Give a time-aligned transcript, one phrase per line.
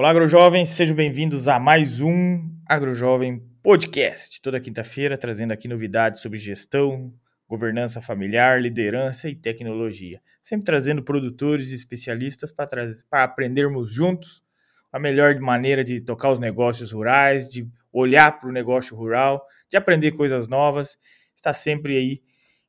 [0.00, 4.40] Olá, agrojovens, sejam bem-vindos a mais um Agrojovem Podcast.
[4.40, 7.12] Toda quinta-feira trazendo aqui novidades sobre gestão,
[7.46, 10.22] governança familiar, liderança e tecnologia.
[10.40, 14.42] Sempre trazendo produtores e especialistas para aprendermos juntos
[14.90, 19.76] a melhor maneira de tocar os negócios rurais, de olhar para o negócio rural, de
[19.76, 20.96] aprender coisas novas,
[21.36, 22.22] está sempre aí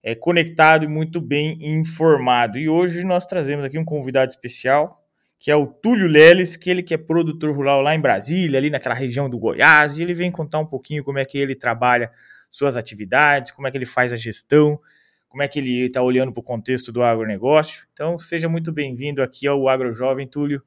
[0.03, 2.59] é, conectado e muito bem informado.
[2.59, 5.00] E hoje nós trazemos aqui um convidado especial,
[5.41, 8.69] que é o Túlio Leles, que ele que é produtor rural lá em Brasília, ali
[8.69, 12.11] naquela região do Goiás, e ele vem contar um pouquinho como é que ele trabalha
[12.51, 14.79] suas atividades, como é que ele faz a gestão,
[15.27, 17.87] como é que ele está olhando para o contexto do agronegócio.
[17.91, 20.61] Então, seja muito bem-vindo aqui ao Agro Jovem, Túlio.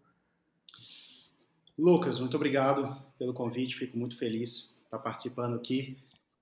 [1.79, 5.99] Lucas, muito obrigado pelo convite, fico muito feliz estar participando aqui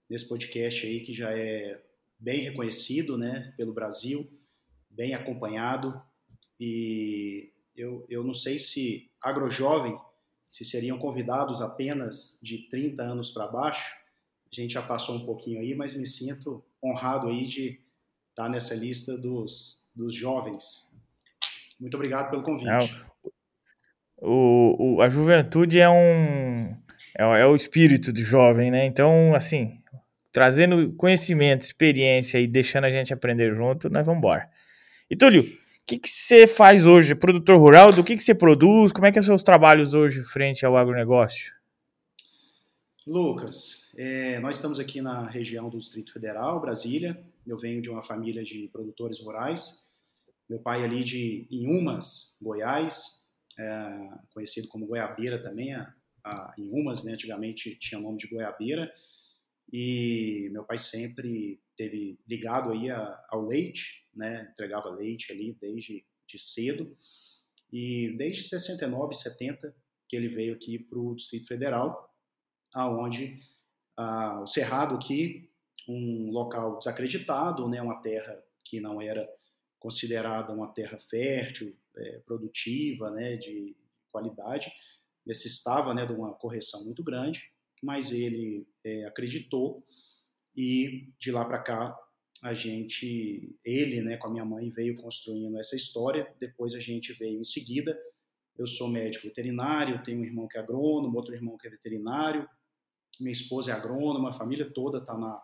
[0.08, 1.78] nesse podcast aí que já é
[2.18, 4.26] bem reconhecido né, pelo Brasil,
[4.88, 6.00] bem acompanhado
[6.58, 9.96] e eu, eu não sei se agrojovem,
[10.50, 13.94] se seriam convidados apenas de 30 anos para baixo,
[14.50, 17.80] a gente já passou um pouquinho aí, mas me sinto honrado aí de
[18.30, 20.92] estar nessa lista dos, dos jovens.
[21.80, 22.68] Muito obrigado pelo convite.
[24.18, 26.82] o, o, a juventude é um
[27.18, 28.84] é, é o espírito do jovem, né?
[28.84, 29.78] Então, assim,
[30.32, 34.48] trazendo conhecimento, experiência e deixando a gente aprender junto, nós vamos embora.
[35.10, 35.50] E Túlio,
[35.92, 37.14] que, que você faz hoje?
[37.14, 37.92] Produtor rural?
[37.92, 38.92] Do que, que você produz?
[38.92, 41.52] Como é que são seus trabalhos hoje frente ao agronegócio?
[43.06, 47.22] Lucas, é, nós estamos aqui na região do Distrito Federal, Brasília.
[47.46, 49.90] Eu venho de uma família de produtores rurais.
[50.48, 55.74] Meu pai é ali de Inhumas, Goiás, é, conhecido como Goiabeira também.
[55.74, 55.92] A,
[56.24, 58.90] a Inhumas, né, antigamente tinha o nome de Goiabeira.
[59.70, 64.48] E meu pai sempre teve ligado aí a, ao leite, né?
[64.52, 66.96] Entregava leite ali desde de cedo.
[67.72, 69.74] E desde 69, 70
[70.08, 72.14] que ele veio aqui para o Distrito Federal,
[72.74, 73.40] aonde
[73.96, 75.50] ah, o Cerrado aqui,
[75.88, 77.80] um local desacreditado, né?
[77.80, 79.28] Uma terra que não era
[79.78, 83.36] considerada uma terra fértil, é, produtiva, né?
[83.36, 83.76] De
[84.10, 84.72] qualidade,
[85.26, 86.06] necessitava, né?
[86.06, 89.84] De uma correção muito grande mas ele é, acreditou
[90.56, 91.98] e de lá para cá
[92.42, 96.34] a gente, ele, né, com a minha mãe veio construindo essa história.
[96.40, 97.96] Depois a gente veio em seguida.
[98.58, 102.48] Eu sou médico veterinário, tenho um irmão que é agrônomo, outro irmão que é veterinário,
[103.20, 105.40] minha esposa é agrônoma, a família toda está na,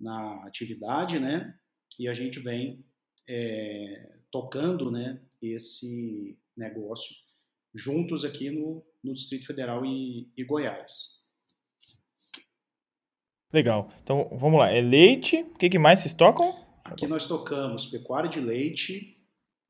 [0.00, 1.56] na atividade, né?
[1.98, 2.84] E a gente vem
[3.28, 7.14] é, tocando, né, esse negócio
[7.74, 11.23] juntos aqui no, no Distrito Federal e, e Goiás.
[13.54, 13.88] Legal.
[14.02, 14.68] Então, vamos lá.
[14.68, 15.36] É leite.
[15.36, 16.58] O que, que mais vocês tocam?
[16.82, 19.16] Aqui nós tocamos pecuária de leite,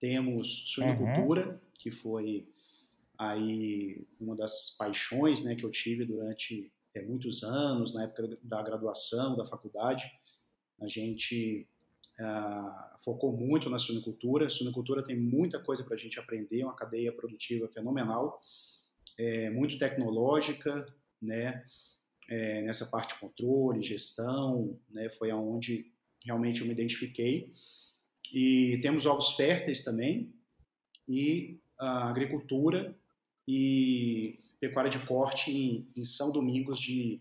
[0.00, 1.59] temos suinicultura, uhum.
[1.78, 2.49] que foi
[3.19, 8.62] aí uma das paixões né, que eu tive durante é, muitos anos, na época da
[8.62, 10.11] graduação, da faculdade.
[10.81, 11.69] A gente
[12.19, 14.47] ah, focou muito na suinicultura.
[14.47, 18.41] A suinicultura tem muita coisa para a gente aprender, é uma cadeia produtiva fenomenal,
[19.19, 20.87] é, muito tecnológica,
[21.21, 21.62] né?
[22.29, 25.93] É, nessa parte de controle, gestão, né, foi aonde
[26.25, 27.53] realmente eu me identifiquei.
[28.33, 30.33] E temos ovos férteis também,
[31.07, 32.97] e a agricultura
[33.47, 37.21] e pecuária de corte em, em São Domingos de,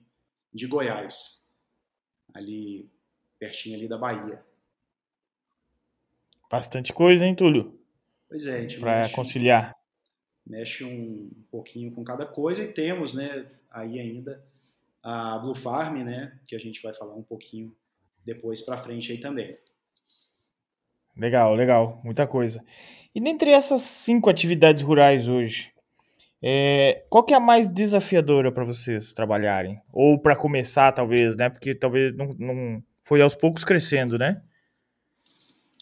[0.53, 1.51] de Goiás,
[2.33, 2.89] ali
[3.37, 4.43] pertinho ali da Bahia.
[6.49, 7.77] Bastante coisa, hein, Túlio?
[8.29, 9.75] Pois é, Para conciliar.
[10.45, 14.43] Mexe um pouquinho com cada coisa e temos, né, aí ainda
[15.03, 17.75] a Blue Farm, né, que a gente vai falar um pouquinho
[18.25, 19.57] depois para frente aí também.
[21.15, 22.63] Legal, legal, muita coisa.
[23.13, 25.71] E dentre essas cinco atividades rurais hoje,
[26.41, 29.79] é, qual que é a mais desafiadora para vocês trabalharem?
[29.91, 31.49] Ou para começar, talvez, né?
[31.49, 34.41] Porque talvez não, não foi aos poucos crescendo, né?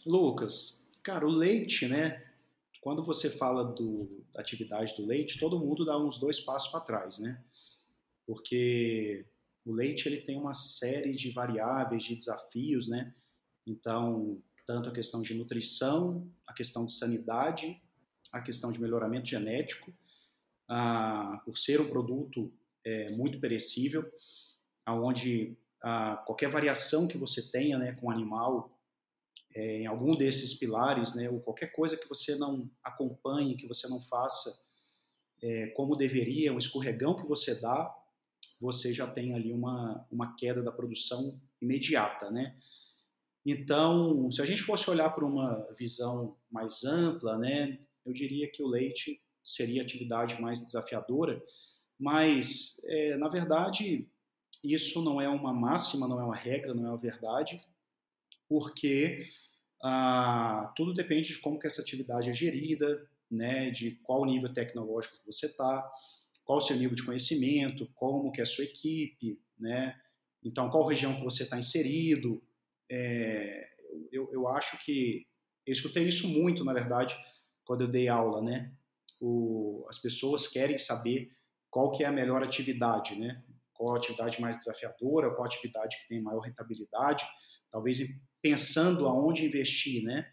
[0.05, 2.21] Lucas, cara, o leite, né?
[2.81, 6.81] Quando você fala do, da atividade do leite, todo mundo dá uns dois passos para
[6.81, 7.39] trás, né?
[8.31, 9.25] Porque
[9.65, 13.13] o leite ele tem uma série de variáveis, de desafios, né?
[13.67, 17.77] Então, tanto a questão de nutrição, a questão de sanidade,
[18.31, 19.93] a questão de melhoramento genético,
[20.69, 22.49] ah, por ser um produto
[22.85, 24.09] é, muito perecível,
[24.85, 28.79] aonde ah, qualquer variação que você tenha né, com o animal
[29.53, 33.89] é, em algum desses pilares, né, ou qualquer coisa que você não acompanhe, que você
[33.89, 34.57] não faça
[35.43, 37.93] é, como deveria, um escorregão que você dá,
[38.61, 42.55] você já tem ali uma, uma queda da produção imediata, né?
[43.43, 48.61] Então, se a gente fosse olhar para uma visão mais ampla, né, eu diria que
[48.61, 51.43] o leite seria a atividade mais desafiadora,
[51.99, 54.07] mas, é, na verdade,
[54.63, 57.59] isso não é uma máxima, não é uma regra, não é uma verdade,
[58.47, 59.27] porque
[59.81, 65.17] ah, tudo depende de como que essa atividade é gerida, né, de qual nível tecnológico
[65.25, 65.91] você está,
[66.51, 69.97] qual o seu nível de conhecimento, como que é a sua equipe, né,
[70.43, 72.43] então qual região que você está inserido.
[72.91, 73.69] É,
[74.11, 75.25] eu, eu acho que
[75.65, 77.15] eu escutei isso muito, na verdade,
[77.63, 78.73] quando eu dei aula, né?
[79.21, 81.31] O, as pessoas querem saber
[81.69, 83.41] qual que é a melhor atividade, né?
[83.71, 87.23] Qual a atividade mais desafiadora, qual a atividade que tem maior rentabilidade,
[87.69, 87.99] talvez
[88.41, 90.29] pensando aonde investir, né?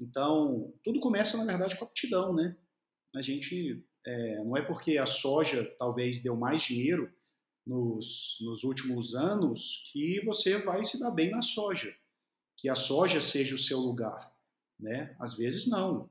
[0.00, 2.56] Então, tudo começa, na verdade, com aptidão, né?
[3.14, 7.12] A gente, é, não é porque a soja talvez deu mais dinheiro
[7.66, 11.94] nos, nos últimos anos que você vai se dar bem na soja,
[12.56, 14.32] que a soja seja o seu lugar,
[14.78, 15.16] né?
[15.18, 16.10] Às vezes não.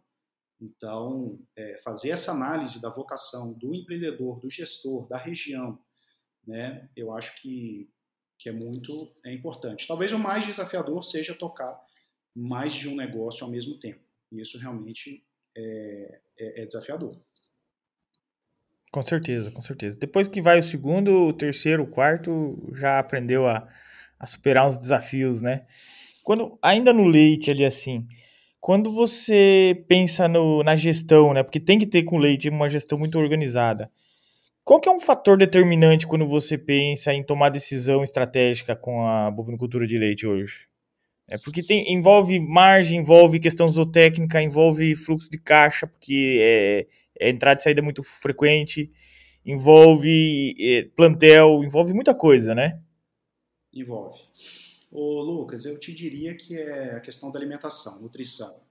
[0.60, 5.78] Então, é, fazer essa análise da vocação do empreendedor, do gestor, da região,
[6.46, 6.90] né?
[6.96, 7.90] Eu acho que
[8.44, 9.88] que é muito é importante.
[9.88, 11.82] Talvez o mais desafiador seja tocar
[12.36, 14.04] mais de um negócio ao mesmo tempo.
[14.30, 15.26] E isso realmente
[15.56, 17.18] é, é, é desafiador.
[18.94, 19.98] Com certeza, com certeza.
[19.98, 23.68] Depois que vai o segundo, o terceiro, o quarto, já aprendeu a,
[24.20, 25.64] a superar uns desafios, né?
[26.24, 28.06] Quando ainda no leite ali assim,
[28.62, 31.42] quando você pensa no, na gestão, né?
[31.42, 33.90] Porque tem que ter com leite uma gestão muito organizada.
[34.64, 39.32] Qual que é um fator determinante quando você pensa em tomar decisão estratégica com a
[39.32, 40.68] bovinocultura de leite hoje?
[41.28, 46.86] É porque tem, envolve margem, envolve questão zootécnica, envolve fluxo de caixa, porque é
[47.20, 48.90] entrada e saída muito frequente,
[49.46, 52.82] envolve é, plantel, envolve muita coisa, né?
[53.74, 54.20] Envolve.
[54.92, 58.62] Ô, Lucas, eu te diria que é a questão da alimentação, nutrição,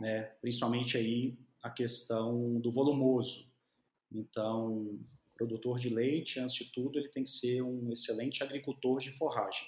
[0.00, 0.30] né?
[0.40, 3.46] Principalmente aí a questão do volumoso.
[4.12, 4.98] Então,
[5.36, 9.66] produtor de leite, antes de tudo, ele tem que ser um excelente agricultor de forragem.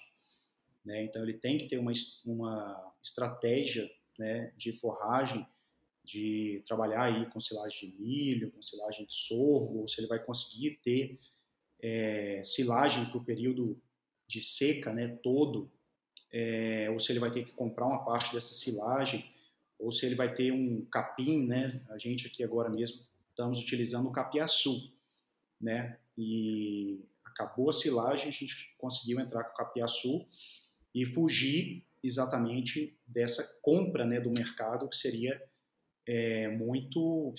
[0.84, 1.04] Né?
[1.04, 1.92] Então, ele tem que ter uma,
[2.24, 3.88] uma estratégia
[4.18, 5.46] né, de forragem,
[6.08, 10.18] de trabalhar aí com silagem de milho, com silagem de sorgo, ou se ele vai
[10.18, 11.20] conseguir ter
[11.80, 13.80] é, silagem para o período
[14.26, 15.70] de seca né, todo,
[16.32, 19.24] é, ou se ele vai ter que comprar uma parte dessa silagem,
[19.78, 21.80] ou se ele vai ter um capim, né?
[21.88, 23.00] A gente aqui agora mesmo
[23.30, 24.92] estamos utilizando o capiaçu
[25.60, 25.98] né?
[26.16, 30.26] E acabou a silagem, a gente conseguiu entrar com o capiaçu
[30.94, 35.40] e fugir exatamente dessa compra né, do mercado que seria
[36.08, 37.34] é, muito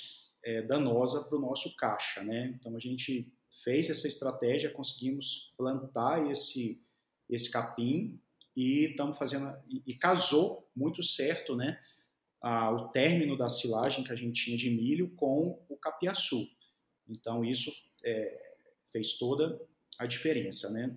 [0.46, 2.24] é, danosa para o nosso caixa.
[2.24, 2.56] Né?
[2.56, 3.28] Então a gente
[3.64, 6.86] fez essa estratégia, conseguimos plantar esse,
[7.28, 8.22] esse capim
[8.56, 11.80] e estamos fazendo e, e, casou muito certo, né?
[12.42, 16.48] A, o término da silagem que a gente tinha de milho com o capiaçu.
[17.08, 17.72] Então isso
[18.04, 18.56] é,
[18.92, 19.60] fez toda
[19.98, 20.96] a diferença, né?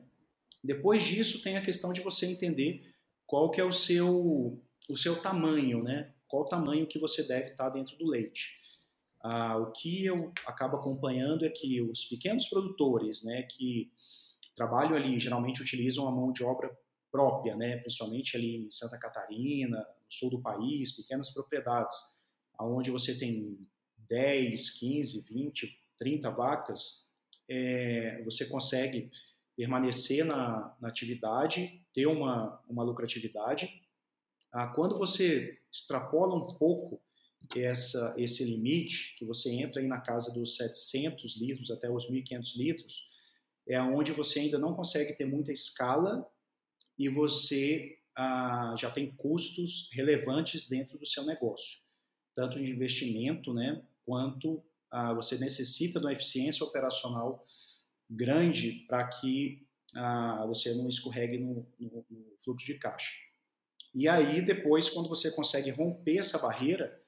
[0.62, 2.94] Depois disso tem a questão de você entender
[3.26, 6.12] qual que é o seu o seu tamanho, né?
[6.32, 8.58] Qual o tamanho que você deve estar dentro do leite.
[9.20, 13.92] Ah, o que eu acabo acompanhando é que os pequenos produtores, né, que
[14.56, 16.74] trabalham ali, geralmente utilizam a mão de obra
[17.10, 21.94] própria, né, principalmente ali em Santa Catarina, no sul do país, pequenas propriedades,
[22.58, 23.58] aonde você tem
[24.08, 27.12] 10, 15, 20, 30 vacas,
[27.46, 29.10] é, você consegue
[29.54, 33.82] permanecer na, na, atividade, ter uma, uma lucratividade.
[34.50, 37.00] Ah, quando você extrapola um pouco
[37.56, 42.56] essa, esse limite, que você entra aí na casa dos 700 litros até os 1.500
[42.56, 43.06] litros,
[43.66, 46.28] é onde você ainda não consegue ter muita escala
[46.98, 51.80] e você ah, já tem custos relevantes dentro do seu negócio,
[52.34, 57.44] tanto de investimento, né, quanto ah, você necessita de uma eficiência operacional
[58.10, 63.12] grande para que ah, você não escorregue no, no, no, fluxo de caixa.
[63.94, 67.00] E aí, depois, quando você consegue romper essa barreira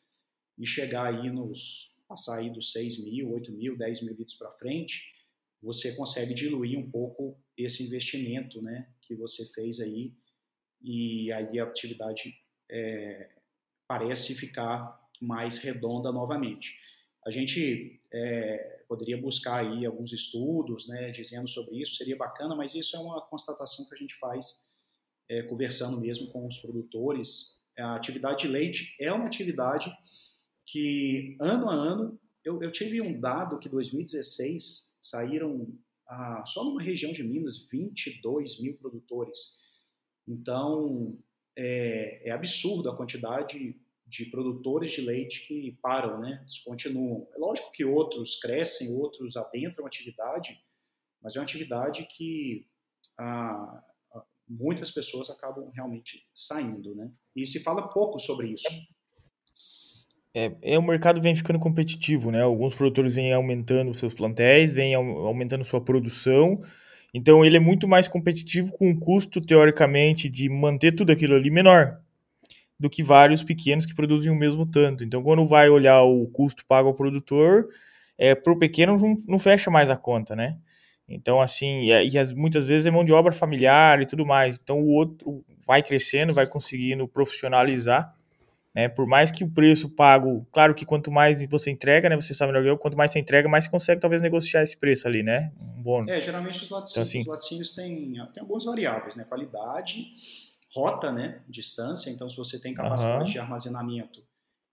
[0.58, 4.50] e chegar aí nos, passar aí dos 6 mil, 8 mil, 10 mil litros para
[4.52, 5.12] frente,
[5.62, 10.12] você consegue diluir um pouco esse investimento né, que você fez aí
[10.82, 12.38] e aí a atividade
[12.70, 13.30] é,
[13.88, 16.78] parece ficar mais redonda novamente.
[17.24, 22.74] A gente é, poderia buscar aí alguns estudos, né, dizendo sobre isso, seria bacana, mas
[22.74, 24.66] isso é uma constatação que a gente faz
[25.28, 27.60] é, conversando mesmo com os produtores.
[27.78, 29.92] A atividade de leite é uma atividade
[30.66, 35.66] que, ano a ano, eu, eu tive um dado que 2016 saíram
[36.06, 39.58] ah, só numa região de Minas 22 mil produtores.
[40.28, 41.18] Então,
[41.56, 43.76] é, é absurdo a quantidade
[44.06, 47.26] de produtores de leite que param, né, descontinuam.
[47.34, 50.62] É lógico que outros crescem, outros adentram a atividade,
[51.22, 52.66] mas é uma atividade que
[53.18, 53.82] ah,
[54.48, 57.10] muitas pessoas acabam realmente saindo, né?
[57.34, 58.68] E se fala pouco sobre isso.
[60.36, 62.42] É, é, o mercado vem ficando competitivo, né?
[62.42, 66.60] Alguns produtores vêm aumentando seus plantéis, vêm aumentando sua produção.
[67.14, 71.50] Então ele é muito mais competitivo com um custo teoricamente de manter tudo aquilo ali
[71.50, 72.00] menor
[72.78, 75.04] do que vários pequenos que produzem o mesmo tanto.
[75.04, 77.68] Então quando vai olhar o custo pago ao produtor,
[78.18, 80.58] é, para o pequeno não, não fecha mais a conta, né?
[81.08, 84.58] Então, assim, e, e as, muitas vezes é mão de obra familiar e tudo mais.
[84.62, 88.14] Então, o outro vai crescendo, vai conseguindo profissionalizar,
[88.74, 88.88] né?
[88.88, 92.16] Por mais que o preço pago, claro que quanto mais você entrega, né?
[92.16, 94.76] Você sabe melhor que eu, quanto mais você entrega, mais você consegue talvez negociar esse
[94.76, 95.52] preço ali, né?
[95.60, 96.08] Um bônus.
[96.08, 99.24] É, geralmente os laticínios, então, assim, os laticínios têm, têm algumas variáveis, né?
[99.24, 100.06] Qualidade,
[100.74, 101.42] rota, né?
[101.48, 102.10] Distância.
[102.10, 104.22] Então, se você tem capacidade de armazenamento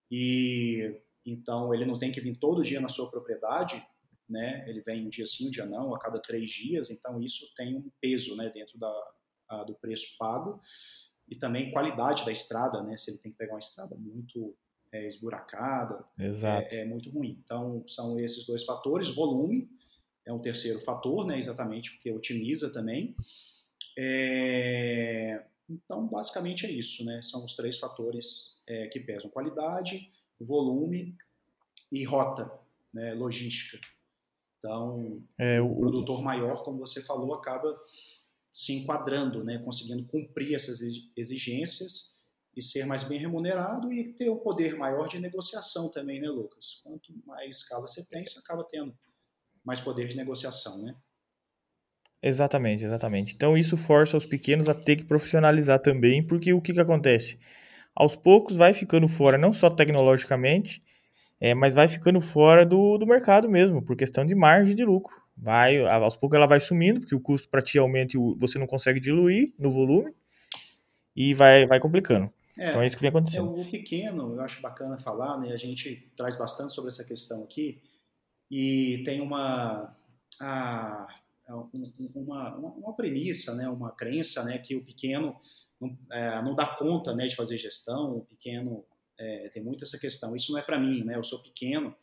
[0.10, 3.86] e então ele não tem que vir todo dia na sua propriedade,
[4.32, 4.64] né?
[4.68, 6.90] Ele vem um dia sim, um dia não, a cada três dias.
[6.90, 8.50] Então isso tem um peso, né?
[8.50, 9.12] Dentro da,
[9.50, 10.60] a, do preço pago
[11.30, 12.98] e também qualidade da estrada, né?
[12.98, 14.56] Se ele tem que pegar uma estrada muito
[14.92, 17.40] é, esburacada, é, é, muito ruim.
[17.44, 19.10] Então são esses dois fatores.
[19.10, 19.70] Volume
[20.26, 21.38] é um terceiro fator, né?
[21.38, 23.16] Exatamente porque otimiza também.
[23.98, 25.44] É...
[25.70, 27.22] Então, basicamente é isso, né?
[27.22, 30.10] São os três fatores é, que pesam: qualidade,
[30.40, 31.16] volume
[31.92, 32.52] e rota,
[32.94, 33.14] né?
[33.14, 33.80] logística.
[34.62, 35.72] Então, é, o...
[35.72, 37.76] o produtor maior, como você falou, acaba
[38.52, 40.82] se enquadrando, né, conseguindo cumprir essas
[41.18, 42.22] exigências
[42.56, 46.30] e ser mais bem remunerado e ter o um poder maior de negociação também, né,
[46.30, 46.80] Lucas?
[46.84, 48.94] Quanto mais escala você tem, você acaba tendo
[49.64, 50.96] mais poder de negociação, né?
[52.22, 53.34] Exatamente, exatamente.
[53.34, 57.40] Então isso força os pequenos a ter que profissionalizar também, porque o que, que acontece?
[57.96, 60.82] Aos poucos vai ficando fora, não só tecnologicamente,
[61.42, 65.20] é, mas vai ficando fora do, do mercado mesmo, por questão de margem de lucro.
[65.36, 68.68] Vai, aos poucos ela vai sumindo, porque o custo para ti aumenta e você não
[68.68, 70.14] consegue diluir no volume,
[71.16, 72.32] e vai, vai complicando.
[72.56, 73.58] É, então é isso que vem acontecendo.
[73.58, 75.52] É, o pequeno, eu acho bacana falar, né?
[75.52, 77.82] A gente traz bastante sobre essa questão aqui,
[78.52, 79.96] e tem uma,
[80.40, 81.08] a,
[82.14, 83.68] uma, uma, premissa, né?
[83.68, 84.60] Uma crença, né?
[84.60, 85.36] Que o pequeno
[85.80, 87.28] não, é, não dá conta, né?
[87.28, 88.86] De fazer gestão, o pequeno
[89.22, 90.36] é, tem muito essa questão.
[90.36, 91.16] Isso não é para mim, né?
[91.16, 91.96] Eu sou pequeno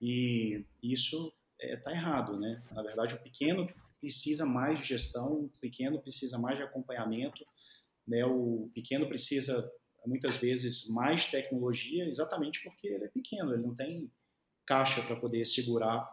[0.00, 2.62] e isso está é, errado, né?
[2.70, 3.68] Na verdade, o pequeno
[4.00, 7.44] precisa mais de gestão, o pequeno precisa mais de acompanhamento,
[8.06, 8.24] né?
[8.24, 9.70] O pequeno precisa
[10.06, 14.10] muitas vezes mais tecnologia, exatamente porque ele é pequeno, ele não tem
[14.64, 16.08] caixa para poder segurar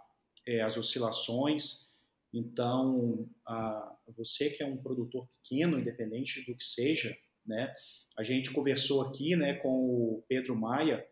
[0.45, 1.87] é, as oscilações.
[2.33, 7.15] Então, a, você que é um produtor pequeno, independente do que seja,
[7.47, 7.73] né?
[8.17, 11.07] A gente conversou aqui né, com o Pedro Maia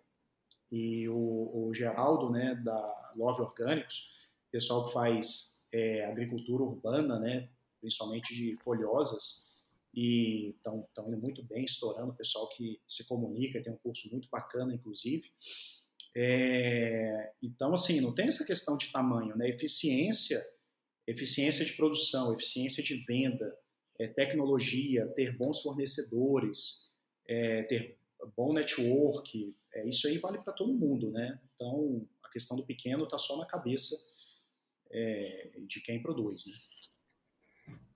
[0.72, 4.04] e o, o Geraldo né, da Love Orgânicos,
[4.52, 7.50] pessoal que faz é, agricultura urbana, né,
[7.80, 9.46] principalmente de folhosas,
[9.94, 14.74] e estão indo muito bem, estourando, pessoal que se comunica, tem um curso muito bacana,
[14.74, 15.32] inclusive.
[16.14, 19.50] É, então, assim, não tem essa questão de tamanho, né?
[19.50, 20.42] Eficiência,
[21.08, 23.58] eficiência de produção, eficiência de venda,
[24.00, 26.92] é, tecnologia, ter bons fornecedores,
[27.28, 27.98] é, ter
[28.36, 31.40] bom network, é, isso aí vale para todo mundo, né?
[31.54, 33.96] Então, a questão do pequeno está só na cabeça
[34.92, 36.54] é, de quem produz, né?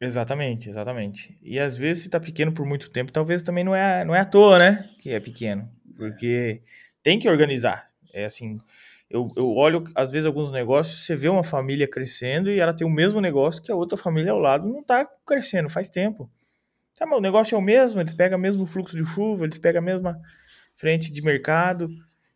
[0.02, 1.38] Exatamente, exatamente.
[1.42, 4.20] E às vezes, se está pequeno por muito tempo, talvez também não é, não é
[4.20, 4.96] à toa, né?
[5.00, 5.70] Que é pequeno.
[5.96, 6.64] Porque
[7.04, 7.92] tem que organizar.
[8.14, 8.58] É assim,
[9.10, 12.86] eu, eu olho, às vezes, alguns negócios, você vê uma família crescendo e ela tem
[12.86, 16.30] o mesmo negócio que a outra família ao lado não está crescendo faz tempo.
[16.98, 19.58] Tá, mas o negócio é o mesmo, eles pegam o mesmo fluxo de chuva, eles
[19.58, 20.20] pegam a mesma
[20.76, 21.90] frente de mercado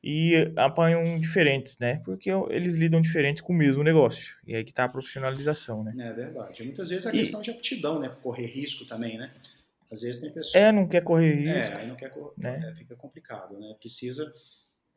[0.03, 2.01] e apanham diferentes, né?
[2.03, 4.35] Porque eles lidam diferente com o mesmo negócio.
[4.47, 5.93] E aí que tá a profissionalização, né?
[5.97, 6.63] É verdade.
[6.63, 7.19] Muitas vezes é a e...
[7.19, 8.11] questão de aptidão, né?
[8.21, 9.31] Correr risco também, né?
[9.91, 10.55] Às vezes tem pessoas...
[10.55, 11.77] É, não quer correr risco.
[11.77, 12.69] É, não quer correr, né?
[12.71, 13.75] É, fica complicado, né?
[13.79, 14.25] Precisa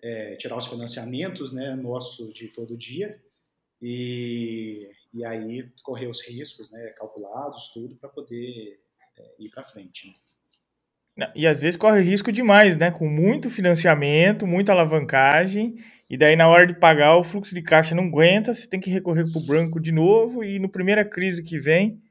[0.03, 3.21] é, tirar os financiamentos né, nosso de todo dia
[3.81, 8.81] e, e aí correr os riscos né, calculados, tudo, para poder
[9.17, 10.15] é, ir para frente.
[11.17, 11.31] Né?
[11.35, 12.91] E às vezes corre risco demais, né?
[12.91, 15.77] Com muito financiamento, muita alavancagem,
[16.11, 18.91] e daí na hora de pagar o fluxo de caixa não aguenta, você tem que
[18.91, 22.03] recorrer para o branco de novo, e no primeira crise que vem,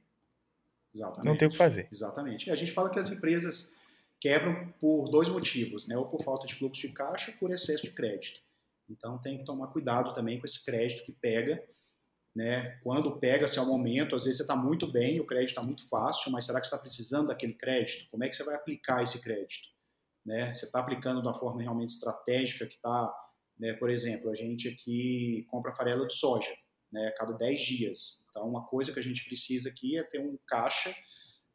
[0.94, 1.26] Exatamente.
[1.26, 1.88] não tem o que fazer.
[1.92, 2.50] Exatamente.
[2.50, 3.76] E a gente fala que as empresas
[4.20, 5.98] quebram por dois motivos, né?
[5.98, 8.40] ou por falta de fluxo de caixa ou por excesso de crédito.
[8.90, 11.64] Então tem que tomar cuidado também com esse crédito que pega.
[12.36, 12.80] Né?
[12.84, 15.64] Quando pega, se é o momento, às vezes você está muito bem, o crédito está
[15.64, 18.10] muito fácil, mas será que você está precisando daquele crédito?
[18.12, 19.76] Como é que você vai aplicar esse crédito?
[20.26, 20.54] né?
[20.54, 23.14] Você está aplicando de uma forma realmente estratégica que está,
[23.60, 26.52] né, por exemplo, a gente aqui compra farelo de soja,
[26.92, 28.26] né, a cada 10 dias.
[28.30, 30.94] Então, uma coisa que a gente precisa aqui é ter um caixa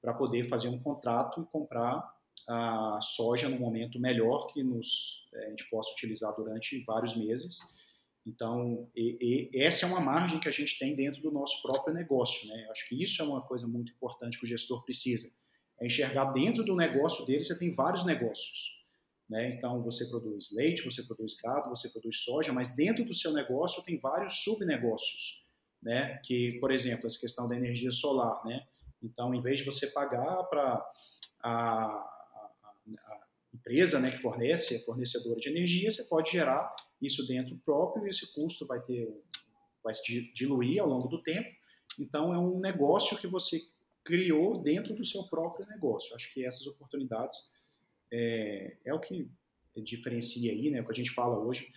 [0.00, 2.08] para poder fazer um contrato e comprar
[2.52, 7.58] a soja no momento melhor que nos, eh, a gente possa utilizar durante vários meses.
[8.26, 11.94] Então, e, e, essa é uma margem que a gente tem dentro do nosso próprio
[11.94, 12.48] negócio.
[12.48, 12.66] Né?
[12.72, 15.32] Acho que isso é uma coisa muito importante que o gestor precisa.
[15.80, 18.84] É enxergar dentro do negócio dele, você tem vários negócios.
[19.28, 19.54] Né?
[19.54, 23.80] Então, você produz leite, você produz gado, você produz soja, mas dentro do seu negócio
[23.84, 25.46] tem vários subnegócios.
[25.80, 26.18] Né?
[26.24, 28.44] Que, por exemplo, essa questão da energia solar.
[28.44, 28.66] Né?
[29.00, 30.84] Então, em vez de você pagar para
[31.44, 32.19] a,
[32.98, 33.20] a,
[33.52, 38.10] empresa né, que fornece, a fornecedora de energia, você pode gerar isso dentro próprio e
[38.10, 39.08] esse custo vai ter
[39.82, 41.48] vai se diluir ao longo do tempo.
[41.98, 43.58] Então, é um negócio que você
[44.04, 46.14] criou dentro do seu próprio negócio.
[46.14, 47.56] Acho que essas oportunidades
[48.12, 49.30] é, é o que
[49.76, 51.72] diferencia aí, né, o que a gente fala hoje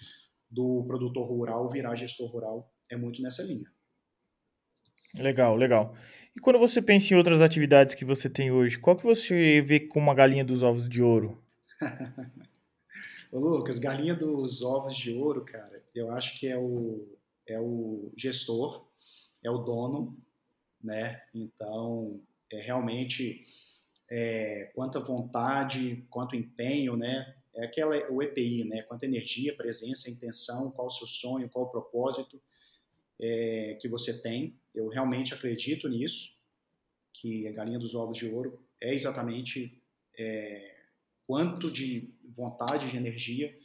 [0.50, 3.72] do produtor rural virar gestor rural é muito nessa linha.
[5.18, 5.96] Legal, legal.
[6.36, 9.80] E quando você pensa em outras atividades que você tem hoje, qual que você vê
[9.80, 11.42] como uma galinha dos ovos de ouro?
[13.32, 17.08] Ô, Lucas, galinha dos ovos de ouro, cara, eu acho que é o,
[17.48, 18.88] é o gestor,
[19.44, 20.18] é o dono,
[20.84, 21.22] né?
[21.34, 22.20] Então,
[22.52, 23.44] é realmente
[24.10, 27.36] é, quanta vontade, quanto empenho, né?
[27.56, 28.82] É aquela o EPI, né?
[28.84, 32.42] Quanta energia, presença, intenção, qual o seu sonho, qual o propósito
[33.20, 34.58] é, que você tem.
[34.74, 36.34] Eu realmente acredito nisso,
[37.14, 39.82] que a galinha dos ovos de ouro é exatamente
[40.18, 40.76] é,
[41.26, 43.56] quanto de vontade, de energia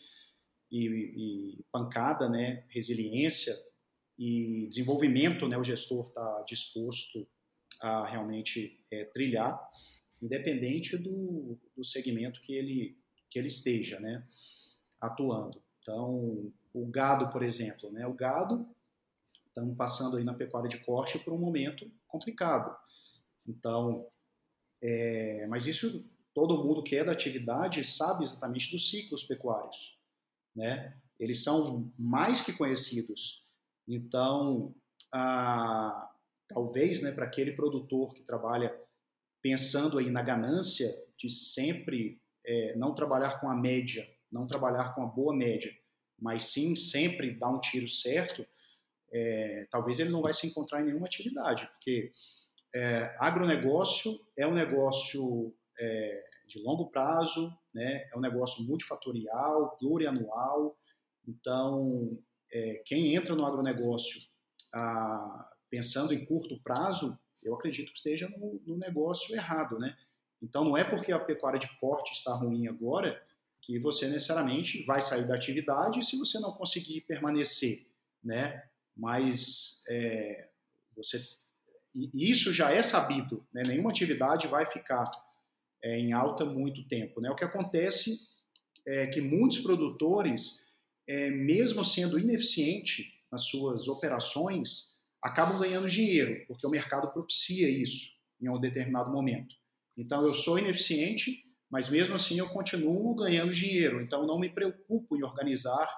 [0.71, 2.65] e, e, pancada, né?
[2.69, 3.55] Resiliência
[4.19, 5.57] e desenvolvimento, né?
[5.57, 7.27] O gestor está disposto
[7.81, 9.59] a realmente é, trilhar,
[10.21, 12.97] independente do, do segmento que ele
[13.31, 14.27] que ele esteja, né?
[15.01, 15.63] Atuando.
[15.83, 18.07] Então, o gado, por exemplo, né?
[18.07, 18.67] O gado
[19.49, 22.77] estamos passando aí na pecuária de corte por um momento complicado.
[23.47, 24.07] Então,
[24.83, 29.99] é, mas isso todo mundo que é da atividade sabe exatamente dos ciclos pecuários,
[30.55, 30.97] né?
[31.19, 33.45] Eles são mais que conhecidos.
[33.89, 34.75] Então,
[35.13, 36.11] a,
[36.49, 38.79] talvez, né, para aquele produtor que trabalha
[39.43, 45.03] pensando aí na ganância de sempre é, não trabalhar com a média, não trabalhar com
[45.03, 45.73] a boa média,
[46.19, 48.47] mas sim sempre dar um tiro certo,
[49.13, 52.13] é, talvez ele não vai se encontrar em nenhuma atividade, porque
[52.75, 60.77] é, agronegócio é um negócio é, de longo prazo, né, é um negócio multifatorial, plurianual,
[61.27, 62.19] então
[62.53, 64.21] é, quem entra no agronegócio
[64.73, 69.97] a, pensando em curto prazo, eu acredito que esteja no, no negócio errado, né?
[70.43, 73.23] Então não é porque a pecuária de corte está ruim agora
[73.61, 77.87] que você necessariamente vai sair da atividade se você não conseguir permanecer,
[78.23, 78.68] né?
[78.99, 80.49] Mas é,
[80.97, 81.23] você
[82.15, 83.63] isso já é sabido, né?
[83.67, 85.11] nenhuma atividade vai ficar
[85.83, 87.21] é, em alta muito tempo.
[87.21, 87.31] Né?
[87.31, 88.19] O que acontece
[88.87, 90.75] é que muitos produtores,
[91.07, 98.13] é, mesmo sendo ineficiente nas suas operações, acabam ganhando dinheiro, porque o mercado propicia isso
[98.41, 99.55] em um determinado momento.
[99.97, 104.01] Então, eu sou ineficiente, mas mesmo assim eu continuo ganhando dinheiro.
[104.01, 105.89] Então, não me preocupo em organizar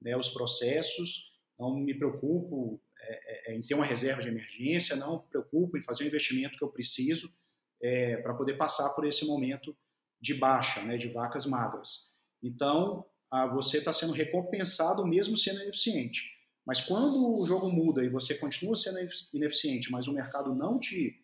[0.00, 1.31] né, os processos,
[1.70, 5.82] não me preocupo é, é, em ter uma reserva de emergência, não me preocupo em
[5.82, 7.32] fazer o investimento que eu preciso
[7.80, 9.76] é, para poder passar por esse momento
[10.20, 12.16] de baixa, né, de vacas magras.
[12.42, 16.30] Então, a, você está sendo recompensado mesmo sendo ineficiente.
[16.64, 18.98] Mas quando o jogo muda e você continua sendo
[19.34, 21.20] ineficiente, mas o mercado não te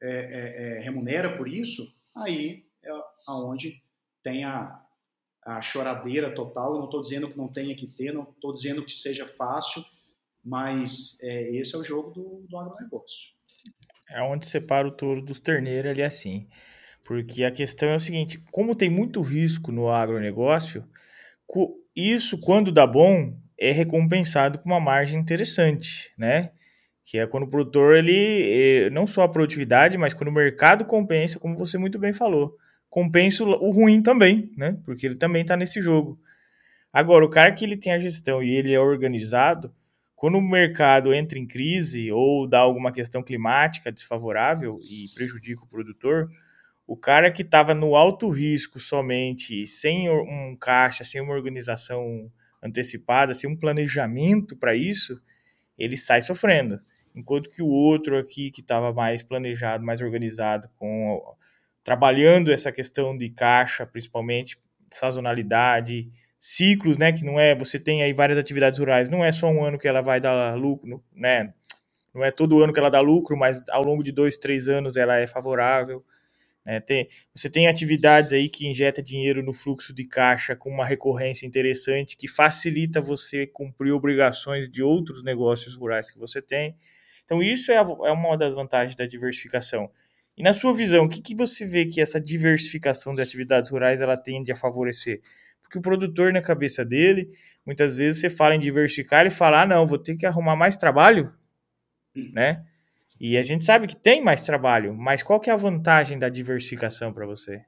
[0.00, 2.90] é, é, é remunera por isso, aí é
[3.28, 3.80] aonde
[4.24, 4.81] tem a,
[5.44, 6.72] a choradeira total.
[6.72, 9.84] Eu não estou dizendo que não tenha que ter, não estou dizendo que seja fácil,
[10.44, 13.32] mas é, esse é o jogo do, do agronegócio.
[14.08, 16.48] É onde separa o touro dos terneiros ali assim.
[17.06, 20.88] Porque a questão é o seguinte: como tem muito risco no agronegócio,
[21.94, 26.52] isso, quando dá bom, é recompensado com uma margem interessante, né?
[27.04, 30.84] Que é quando o produtor, ele, eh, não só a produtividade, mas quando o mercado
[30.84, 32.56] compensa, como você muito bem falou
[32.92, 34.76] compensa o ruim também, né?
[34.84, 36.20] Porque ele também está nesse jogo.
[36.92, 39.74] Agora, o cara que ele tem a gestão e ele é organizado,
[40.14, 45.66] quando o mercado entra em crise ou dá alguma questão climática desfavorável e prejudica o
[45.66, 46.28] produtor,
[46.86, 52.30] o cara que estava no alto risco somente, sem um caixa, sem uma organização
[52.62, 55.18] antecipada, sem um planejamento para isso,
[55.78, 56.78] ele sai sofrendo.
[57.14, 61.34] Enquanto que o outro aqui, que estava mais planejado, mais organizado, com
[61.84, 64.58] trabalhando essa questão de caixa, principalmente,
[64.90, 67.12] sazonalidade, ciclos, né?
[67.12, 69.88] Que não é, você tem aí várias atividades rurais, não é só um ano que
[69.88, 71.52] ela vai dar lucro, né?
[72.14, 74.96] Não é todo ano que ela dá lucro, mas ao longo de dois, três anos
[74.96, 76.04] ela é favorável.
[76.64, 76.78] Né?
[76.80, 81.46] Tem, você tem atividades aí que injeta dinheiro no fluxo de caixa com uma recorrência
[81.46, 86.76] interessante que facilita você cumprir obrigações de outros negócios rurais que você tem.
[87.24, 89.90] Então, isso é, a, é uma das vantagens da diversificação.
[90.36, 94.00] E na sua visão, o que, que você vê que essa diversificação de atividades rurais
[94.00, 95.20] ela tende a favorecer?
[95.62, 97.30] Porque o produtor, na cabeça dele,
[97.64, 100.76] muitas vezes você fala em diversificar e fala, ah, não, vou ter que arrumar mais
[100.76, 101.32] trabalho,
[102.16, 102.30] hum.
[102.32, 102.64] né?
[103.20, 106.28] E a gente sabe que tem mais trabalho, mas qual que é a vantagem da
[106.28, 107.64] diversificação para você?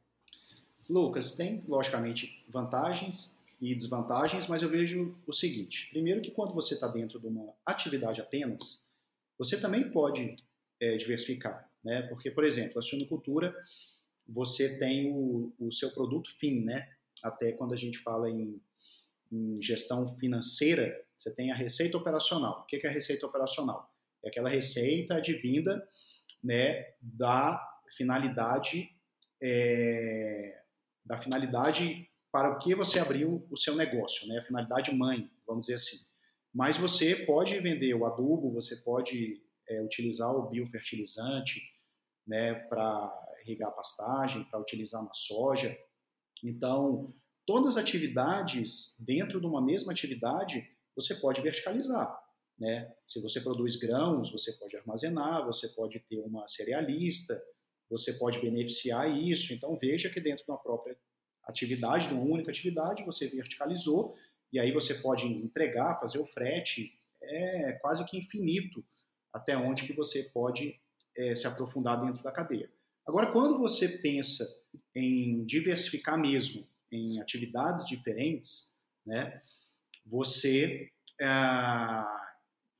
[0.88, 6.74] Lucas, tem logicamente vantagens e desvantagens, mas eu vejo o seguinte: primeiro que quando você
[6.74, 8.90] está dentro de uma atividade apenas,
[9.38, 10.36] você também pode
[10.80, 12.02] é, diversificar, né?
[12.02, 13.54] Porque, por exemplo, a suinocultura,
[14.26, 16.88] você tem o, o seu produto fim, né?
[17.22, 18.60] Até quando a gente fala em,
[19.30, 22.62] em gestão financeira, você tem a receita operacional.
[22.62, 23.92] O que é a receita operacional?
[24.24, 25.86] É aquela receita advinda
[26.42, 27.62] né, da
[27.96, 28.90] finalidade
[29.42, 30.62] é,
[31.04, 34.38] da finalidade para o que você abriu o seu negócio, né?
[34.38, 35.98] A finalidade mãe, vamos dizer assim.
[36.52, 41.60] Mas você pode vender o adubo, você pode é, utilizar o biofertilizante,
[42.26, 43.12] né, para
[43.44, 45.76] irrigar pastagem, para utilizar na soja.
[46.42, 47.14] Então,
[47.46, 52.16] todas as atividades dentro de uma mesma atividade você pode verticalizar.
[52.58, 52.92] Né?
[53.06, 57.34] Se você produz grãos, você pode armazenar, você pode ter uma cerealista,
[57.90, 59.52] você pode beneficiar isso.
[59.52, 60.96] Então veja que dentro de uma própria
[61.44, 64.14] atividade, de uma única atividade, você verticalizou
[64.52, 68.84] e aí você pode entregar, fazer o frete, é quase que infinito
[69.32, 70.80] até onde que você pode
[71.16, 72.70] é, se aprofundar dentro da cadeia.
[73.06, 74.44] Agora, quando você pensa
[74.94, 79.40] em diversificar mesmo em atividades diferentes, né,
[80.06, 82.24] você ah,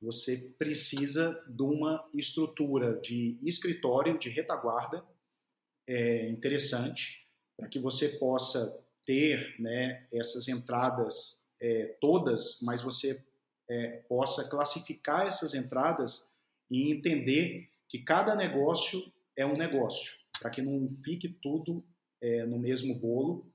[0.01, 5.03] você precisa de uma estrutura de escritório, de retaguarda
[5.87, 7.25] é, interessante,
[7.57, 13.23] para que você possa ter né, essas entradas é, todas, mas você
[13.69, 16.29] é, possa classificar essas entradas
[16.69, 19.01] e entender que cada negócio
[19.37, 21.85] é um negócio, para que não fique tudo
[22.21, 23.51] é, no mesmo bolo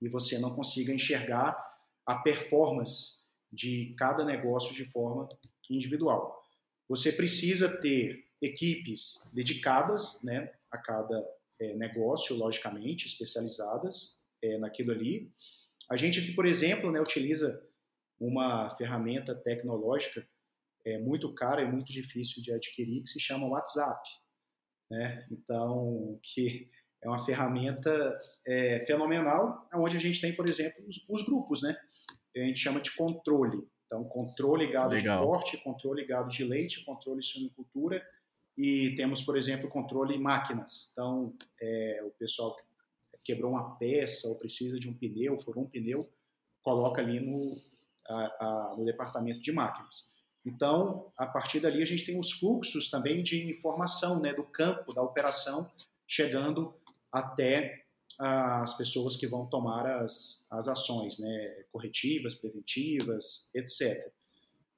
[0.00, 1.56] e você não consiga enxergar
[2.04, 5.28] a performance de cada negócio de forma
[5.70, 6.42] individual.
[6.88, 11.24] Você precisa ter equipes dedicadas né, a cada
[11.60, 15.32] é, negócio, logicamente, especializadas é, naquilo ali.
[15.88, 17.62] A gente aqui, por exemplo, né, utiliza
[18.18, 20.26] uma ferramenta tecnológica
[20.84, 24.00] é, muito cara e muito difícil de adquirir que se chama WhatsApp.
[24.90, 25.26] Né?
[25.30, 26.68] Então, que
[27.02, 28.16] é uma ferramenta
[28.46, 31.76] é, fenomenal, onde a gente tem, por exemplo, os, os grupos, né?
[32.36, 33.66] A gente chama de controle.
[33.86, 35.20] Então, controle gado Legal.
[35.20, 38.02] de corte, controle gado de leite, controle suinicultura
[38.56, 40.90] e temos, por exemplo, controle máquinas.
[40.92, 42.56] Então, é, o pessoal
[43.24, 46.10] quebrou uma peça ou precisa de um pneu, furou um pneu,
[46.62, 47.60] coloca ali no,
[48.08, 50.12] a, a, no departamento de máquinas.
[50.44, 54.92] Então, a partir dali, a gente tem os fluxos também de informação né, do campo,
[54.92, 55.70] da operação,
[56.06, 56.74] chegando
[57.12, 57.82] até
[58.18, 64.12] as pessoas que vão tomar as, as ações né, corretivas, preventivas, etc.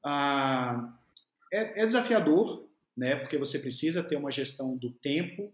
[0.02, 0.96] Ah,
[1.52, 5.52] é, é, desafiador, né, porque você precisa ter uma gestão do tempo,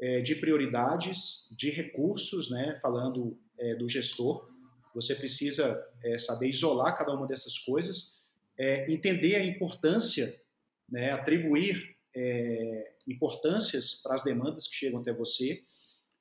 [0.00, 4.48] é, de prioridades, de recursos, né, falando é, do gestor.
[4.94, 8.17] Você precisa é, saber isolar cada uma dessas coisas,
[8.58, 10.40] é, entender a importância,
[10.88, 15.64] né, atribuir é, importâncias para as demandas que chegam até você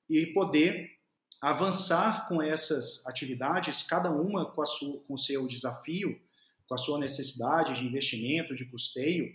[0.10, 0.92] e poder
[1.42, 6.20] avançar com essas atividades, cada uma com, a sua, com o seu desafio,
[6.68, 9.34] com a sua necessidade de investimento, de custeio,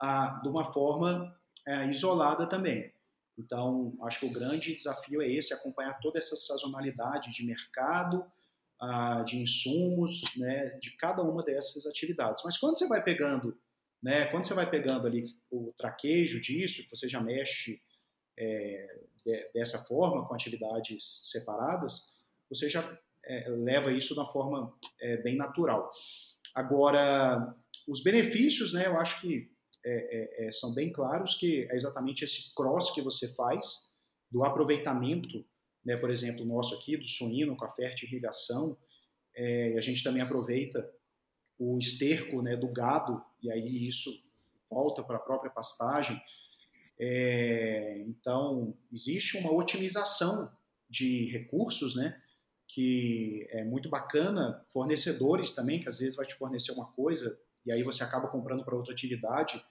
[0.00, 1.36] ah, de uma forma
[1.66, 2.92] é, isolada também.
[3.38, 8.24] Então, acho que o grande desafio é esse, acompanhar toda essa sazonalidade de mercado,
[8.80, 12.42] ah, de insumos, né, de cada uma dessas atividades.
[12.44, 13.56] Mas quando você vai pegando,
[14.02, 17.80] né, quando você vai pegando ali o traquejo disso, você já mexe
[18.38, 24.74] é, de, dessa forma, com atividades separadas, você já é, leva isso de uma forma
[25.00, 25.90] é, bem natural.
[26.54, 27.54] Agora,
[27.86, 29.50] os benefícios, né, eu acho que
[29.84, 33.92] é, é, é, são bem claros, que é exatamente esse cross que você faz
[34.30, 35.44] do aproveitamento,
[35.84, 38.76] né, por exemplo, nosso aqui, do suíno com a fértil irrigação,
[39.76, 40.86] a gente também aproveita
[41.58, 44.10] o esterco né, do gado, e aí isso
[44.68, 46.20] volta para a própria pastagem,
[47.02, 50.52] é, então, existe uma otimização
[50.88, 52.20] de recursos, né,
[52.68, 57.72] que é muito bacana, fornecedores também, que às vezes vai te fornecer uma coisa e
[57.72, 59.64] aí você acaba comprando para outra atividade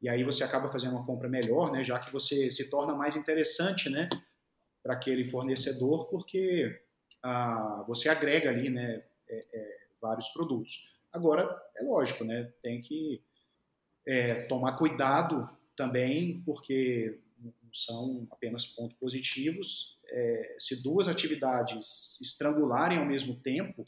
[0.00, 3.16] e aí você acaba fazendo uma compra melhor, né, já que você se torna mais
[3.16, 4.08] interessante, né,
[4.82, 6.80] para aquele fornecedor, porque
[7.22, 10.92] ah, você agrega ali, né, é, é, vários produtos.
[11.12, 13.22] Agora, é lógico, né, tem que
[14.06, 19.98] é, tomar cuidado também, porque não são apenas pontos positivos.
[20.08, 23.86] É, se duas atividades estrangularem ao mesmo tempo,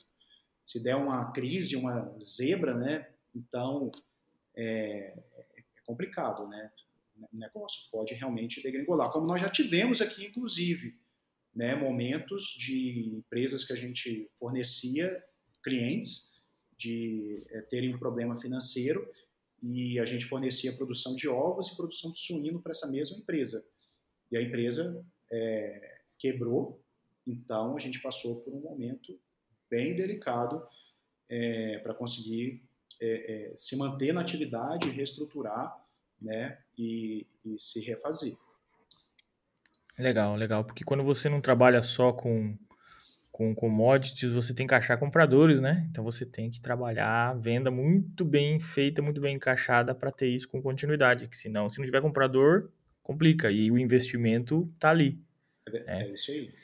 [0.65, 3.91] se der uma crise, uma zebra, né, então
[4.57, 5.19] é,
[5.87, 6.73] complicado, né?
[7.17, 10.99] O negócio pode realmente degringolar, como nós já tivemos aqui, inclusive,
[11.55, 15.17] né, momentos de empresas que a gente fornecia
[15.63, 16.43] clientes
[16.77, 19.09] de é, terem um problema financeiro
[19.63, 23.65] e a gente fornecia produção de ovos e produção de suíno para essa mesma empresa.
[24.31, 26.83] E a empresa é, quebrou,
[27.27, 29.19] então a gente passou por um momento
[29.71, 30.67] bem delicado
[31.29, 32.63] é, para conseguir
[33.55, 35.77] se manter na atividade, reestruturar
[36.25, 38.35] né, e, e se refazer.
[39.99, 40.65] Legal, legal.
[40.65, 42.57] Porque quando você não trabalha só com,
[43.31, 45.87] com commodities, você tem que achar compradores, né?
[45.91, 50.29] Então você tem que trabalhar a venda muito bem feita, muito bem encaixada para ter
[50.29, 51.29] isso com continuidade.
[51.29, 52.71] Que senão, se não tiver comprador,
[53.03, 53.53] complica.
[53.53, 55.23] E o investimento tá ali.
[55.69, 56.55] É, é isso aí.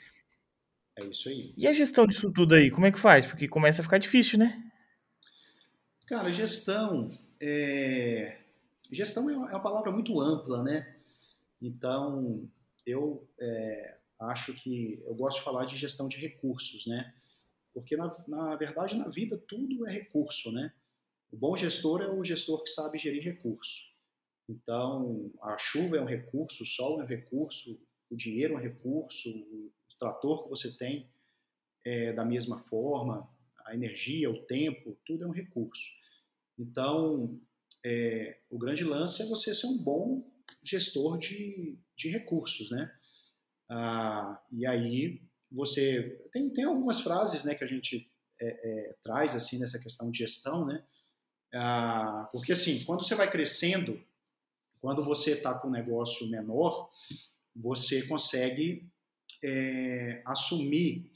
[0.99, 1.53] É isso aí.
[1.57, 3.25] E a gestão disso tudo aí, como é que faz?
[3.25, 4.61] Porque começa a ficar difícil, né?
[6.05, 7.07] Cara, gestão.
[7.39, 8.40] É...
[8.91, 10.97] Gestão é uma, é palavra muito ampla, né?
[11.61, 12.49] Então,
[12.85, 17.11] eu é, acho que eu gosto de falar de gestão de recursos, né?
[17.73, 20.73] Porque, na, na verdade, na vida tudo é recurso, né?
[21.31, 23.89] O bom gestor é o gestor que sabe gerir recurso.
[24.49, 28.61] Então, a chuva é um recurso, o sol é um recurso, o dinheiro é um
[28.61, 31.09] recurso, o trator que você tem
[31.85, 33.29] é da mesma forma,
[33.65, 35.89] a energia, o tempo, tudo é um recurso.
[36.59, 37.39] Então,
[37.83, 40.23] é, o grande lance é você ser um bom
[40.63, 42.91] gestor de, de recursos, né?
[43.69, 49.35] Ah, e aí você tem, tem algumas frases, né, que a gente é, é, traz
[49.35, 50.83] assim nessa questão de gestão, né?
[51.53, 54.01] Ah, porque assim, quando você vai crescendo,
[54.79, 56.89] quando você está com um negócio menor,
[57.55, 58.89] você consegue
[59.43, 61.11] é, assumir,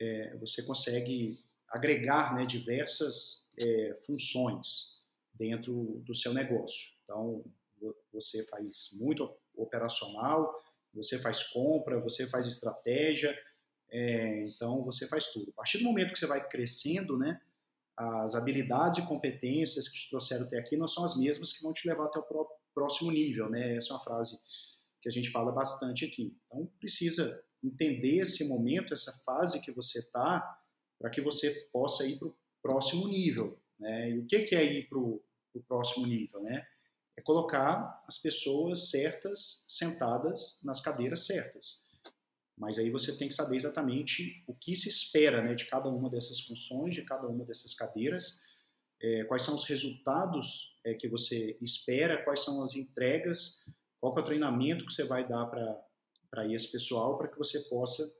[0.00, 4.97] é, você consegue agregar né, diversas é, funções
[5.38, 6.90] dentro do seu negócio.
[7.02, 7.44] Então,
[8.12, 10.52] você faz muito operacional,
[10.92, 13.36] você faz compra, você faz estratégia,
[13.90, 15.50] é, então você faz tudo.
[15.50, 17.40] A partir do momento que você vai crescendo, né,
[17.96, 21.72] as habilidades e competências que te trouxeram até aqui não são as mesmas que vão
[21.72, 23.76] te levar até o próximo nível, né?
[23.76, 24.38] Essa é uma frase
[25.02, 26.36] que a gente fala bastante aqui.
[26.46, 30.60] Então precisa entender esse momento, essa fase que você está,
[30.98, 33.58] para que você possa ir para o próximo nível.
[33.78, 34.10] Né?
[34.10, 35.22] E o que, que é ir para o
[35.58, 36.66] o próximo nível, né?
[37.16, 41.82] É colocar as pessoas certas sentadas nas cadeiras certas.
[42.56, 46.10] Mas aí você tem que saber exatamente o que se espera né, de cada uma
[46.10, 48.40] dessas funções, de cada uma dessas cadeiras,
[49.00, 53.64] é, quais são os resultados é, que você espera, quais são as entregas,
[54.00, 58.12] qual é o treinamento que você vai dar para esse pessoal, para que você possa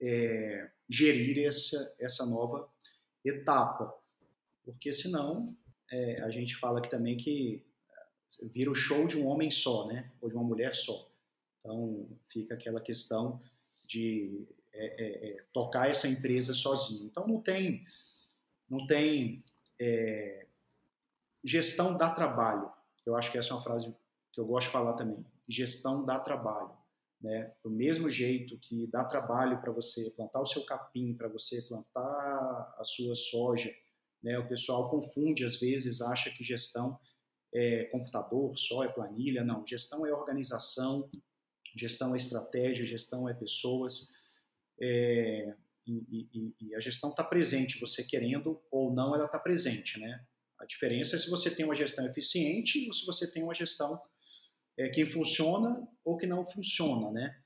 [0.00, 2.68] é, gerir essa, essa nova
[3.24, 3.94] etapa.
[4.64, 5.56] Porque senão
[5.90, 7.64] é, a gente fala aqui também que
[8.42, 10.10] é, vira o show de um homem só, né?
[10.20, 11.08] Ou de uma mulher só.
[11.58, 13.40] Então fica aquela questão
[13.86, 17.06] de é, é, é tocar essa empresa sozinho.
[17.06, 17.84] Então não tem,
[18.68, 19.42] não tem
[19.78, 20.46] é,
[21.44, 22.70] gestão dá trabalho.
[23.04, 23.94] Eu acho que essa é uma frase
[24.32, 25.24] que eu gosto de falar também.
[25.48, 26.70] Gestão dá trabalho.
[27.20, 27.52] Né?
[27.62, 32.74] Do mesmo jeito que dá trabalho para você plantar o seu capim, para você plantar
[32.78, 33.72] a sua soja,
[34.26, 34.36] né?
[34.40, 36.98] O pessoal confunde, às vezes, acha que gestão
[37.54, 39.44] é computador, só é planilha.
[39.44, 41.08] Não, gestão é organização,
[41.76, 44.08] gestão é estratégia, gestão é pessoas.
[44.80, 45.54] É,
[45.86, 50.00] e, e, e, a gestão está presente, você querendo ou não, ela está presente.
[50.00, 50.20] Né?
[50.58, 54.02] A diferença é se você tem uma gestão eficiente ou se você tem uma gestão
[54.76, 57.12] é, que funciona ou que não funciona.
[57.12, 57.40] Né?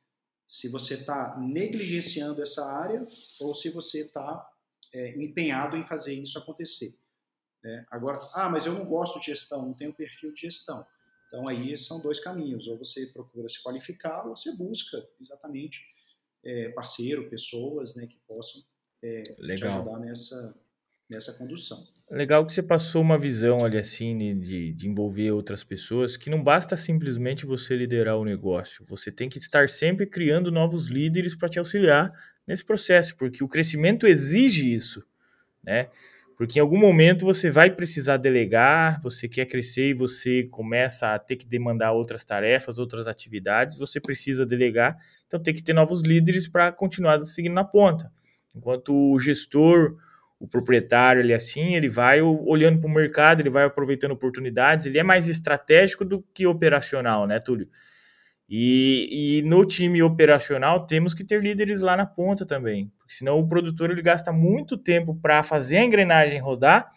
[0.47, 3.07] Se você está negligenciando essa área
[3.39, 4.51] ou se você está
[4.93, 6.91] é, empenhado em fazer isso acontecer.
[7.63, 7.87] Né?
[7.91, 10.85] Agora, ah, mas eu não gosto de gestão, não tenho perfil de gestão.
[11.27, 15.85] Então aí são dois caminhos: ou você procura se qualificar, ou você busca exatamente
[16.45, 18.63] é, parceiro, pessoas, né, que possam
[19.03, 20.55] é, te ajudar nessa
[21.11, 21.85] nessa condução.
[22.09, 26.43] Legal que você passou uma visão ali assim de, de envolver outras pessoas, que não
[26.43, 31.49] basta simplesmente você liderar o negócio, você tem que estar sempre criando novos líderes para
[31.49, 32.13] te auxiliar
[32.47, 35.05] nesse processo, porque o crescimento exige isso,
[35.63, 35.89] né?
[36.37, 41.19] Porque em algum momento você vai precisar delegar, você quer crescer e você começa a
[41.19, 44.97] ter que demandar outras tarefas, outras atividades, você precisa delegar,
[45.27, 48.11] então tem que ter novos líderes para continuar seguindo na ponta.
[48.55, 49.99] Enquanto o gestor,
[50.41, 54.99] o proprietário, ele assim, ele vai olhando para o mercado, ele vai aproveitando oportunidades, ele
[54.99, 57.69] é mais estratégico do que operacional, né, Túlio?
[58.49, 63.39] E, e, no time operacional temos que ter líderes lá na ponta também, porque senão
[63.39, 66.91] o produtor ele gasta muito tempo para fazer a engrenagem rodar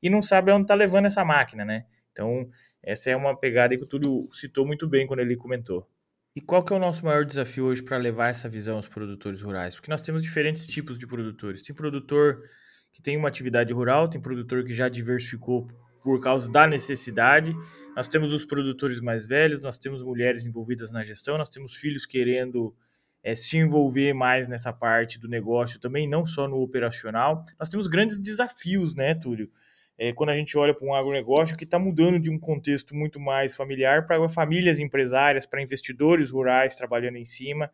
[0.00, 1.86] e não sabe aonde está levando essa máquina, né?
[2.12, 2.48] Então
[2.82, 5.88] essa é uma pegada que o Túlio citou muito bem quando ele comentou.
[6.36, 9.42] E qual que é o nosso maior desafio hoje para levar essa visão aos produtores
[9.42, 9.74] rurais?
[9.74, 11.60] Porque nós temos diferentes tipos de produtores.
[11.60, 12.44] Tem produtor
[12.92, 15.68] que tem uma atividade rural, tem produtor que já diversificou
[16.02, 17.54] por causa da necessidade
[17.96, 22.06] nós temos os produtores mais velhos, nós temos mulheres envolvidas na gestão, nós temos filhos
[22.06, 22.74] querendo
[23.22, 27.44] é, se envolver mais nessa parte do negócio também, não só no operacional.
[27.58, 29.50] Nós temos grandes desafios, né, Túlio?
[29.98, 33.20] É, quando a gente olha para um agronegócio que está mudando de um contexto muito
[33.20, 37.70] mais familiar para famílias empresárias, para investidores rurais trabalhando em cima.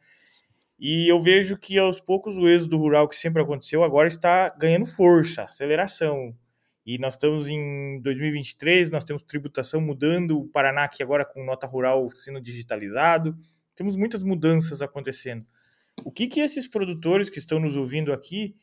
[0.79, 4.85] E eu vejo que aos poucos o êxodo rural que sempre aconteceu agora está ganhando
[4.85, 6.35] força, aceleração.
[6.85, 11.67] E nós estamos em 2023, nós temos tributação mudando, o Paraná aqui agora com nota
[11.67, 13.37] rural sendo digitalizado.
[13.75, 15.45] Temos muitas mudanças acontecendo.
[16.05, 18.55] O que que esses produtores que estão nos ouvindo aqui,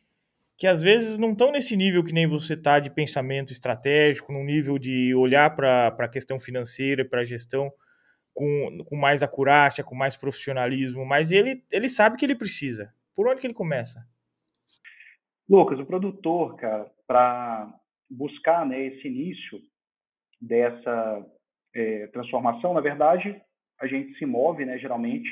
[0.56, 4.44] que às vezes não estão nesse nível que nem você está de pensamento estratégico, no
[4.44, 7.74] nível de olhar para a questão financeira, para a gestão
[8.34, 12.94] com, com mais acurácia, com mais profissionalismo, mas ele, ele sabe que ele precisa.
[13.16, 14.06] Por onde que ele começa?
[15.48, 17.72] Lucas, o produtor, cara, para
[18.10, 19.60] buscar né, esse início
[20.42, 21.26] dessa
[21.76, 23.40] é, transformação, na verdade,
[23.80, 25.30] a gente se move, né, geralmente,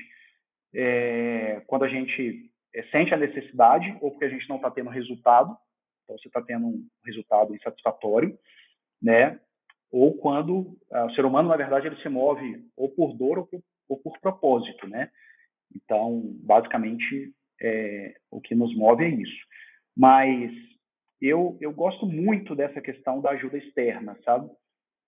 [0.74, 4.90] é, quando a gente é, sente a necessidade ou porque a gente não está tendo
[4.90, 5.58] resultado,
[6.04, 8.38] então você está tendo um resultado insatisfatório,
[9.02, 9.40] né,
[9.92, 13.46] ou quando ah, o ser humano, na verdade, ele se move ou por dor ou
[13.46, 15.10] por, ou por propósito, né.
[15.76, 19.46] Então, basicamente, é, o que nos move é isso.
[19.96, 20.52] Mas
[21.22, 24.50] eu, eu gosto muito dessa questão da ajuda externa, sabe?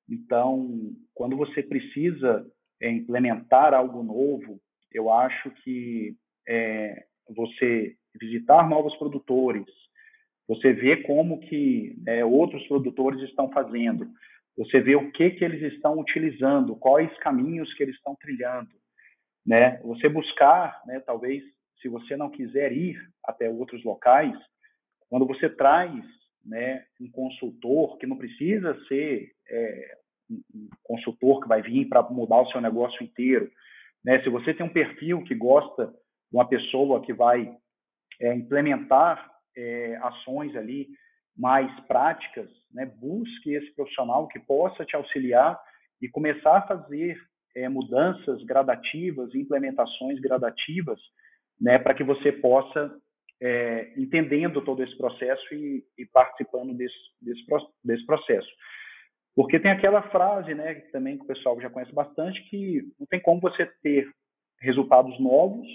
[0.10, 2.46] Então, quando você precisa
[2.82, 4.60] é, implementar algo novo,
[4.92, 6.16] eu acho que
[6.48, 9.66] é, você visitar novos produtores,
[10.48, 14.08] você ver como que é, outros produtores estão fazendo,
[14.58, 18.70] você vê o que que eles estão utilizando, quais caminhos que eles estão trilhando,
[19.46, 19.80] né?
[19.82, 21.00] Você buscar, né?
[21.00, 21.44] Talvez,
[21.82, 24.36] se você não quiser ir até outros locais,
[25.10, 25.94] quando você traz
[26.46, 29.98] né, um consultor, que não precisa ser é,
[30.30, 33.50] um consultor que vai vir para mudar o seu negócio inteiro,
[34.04, 34.22] né?
[34.24, 37.56] se você tem um perfil que gosta de uma pessoa que vai
[38.20, 40.90] é, implementar é, ações ali
[41.38, 42.86] mais práticas, né?
[42.86, 45.60] busque esse profissional que possa te auxiliar
[46.02, 47.18] e começar a fazer
[47.56, 51.00] é, mudanças gradativas, implementações gradativas,
[51.60, 52.94] né, para que você possa
[53.42, 57.44] é, entendendo todo esse processo e, e participando desse, desse,
[57.84, 58.50] desse, processo.
[59.36, 63.08] Porque tem aquela frase, né, que também que o pessoal já conhece bastante, que não
[63.08, 64.10] tem como você ter
[64.60, 65.68] resultados novos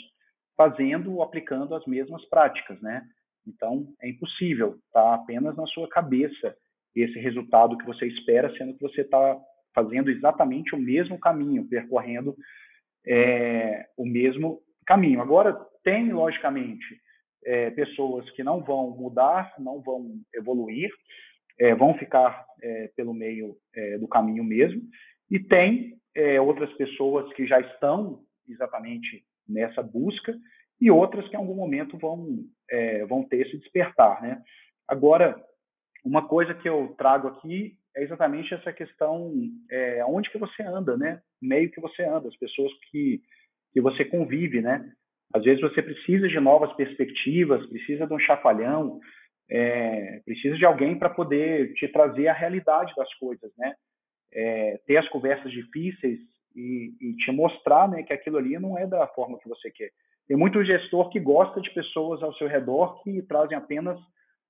[0.57, 3.03] fazendo ou aplicando as mesmas práticas, né?
[3.49, 6.55] Então, é impossível, tá apenas na sua cabeça
[6.95, 9.39] esse resultado que você espera, sendo que você está
[9.75, 12.37] fazendo exatamente o mesmo caminho, percorrendo
[13.07, 15.21] é, o mesmo caminho.
[15.21, 16.85] Agora, tem, logicamente,
[17.45, 20.91] é, pessoas que não vão mudar, não vão evoluir,
[21.61, 24.83] é, vão ficar é, pelo meio é, do caminho mesmo,
[25.31, 30.35] e tem é, outras pessoas que já estão exatamente nessa busca
[30.81, 34.43] e outras que em algum momento vão é, vão ter esse despertar, né?
[34.87, 35.43] Agora,
[36.05, 39.33] uma coisa que eu trago aqui é exatamente essa questão
[39.71, 41.20] é, onde que você anda, né?
[41.41, 43.20] Meio que você anda, as pessoas que
[43.72, 44.93] que você convive, né?
[45.35, 48.99] Às vezes você precisa de novas perspectivas, precisa de um chafalhão,
[49.51, 53.74] é, precisa de alguém para poder te trazer a realidade das coisas, né?
[54.33, 56.18] É, ter as conversas difíceis
[56.55, 59.91] e, e, te mostrar né, que aquilo ali não é da forma que você quer.
[60.29, 63.99] Tem muito gestor que gosta de pessoas ao seu redor que trazem apenas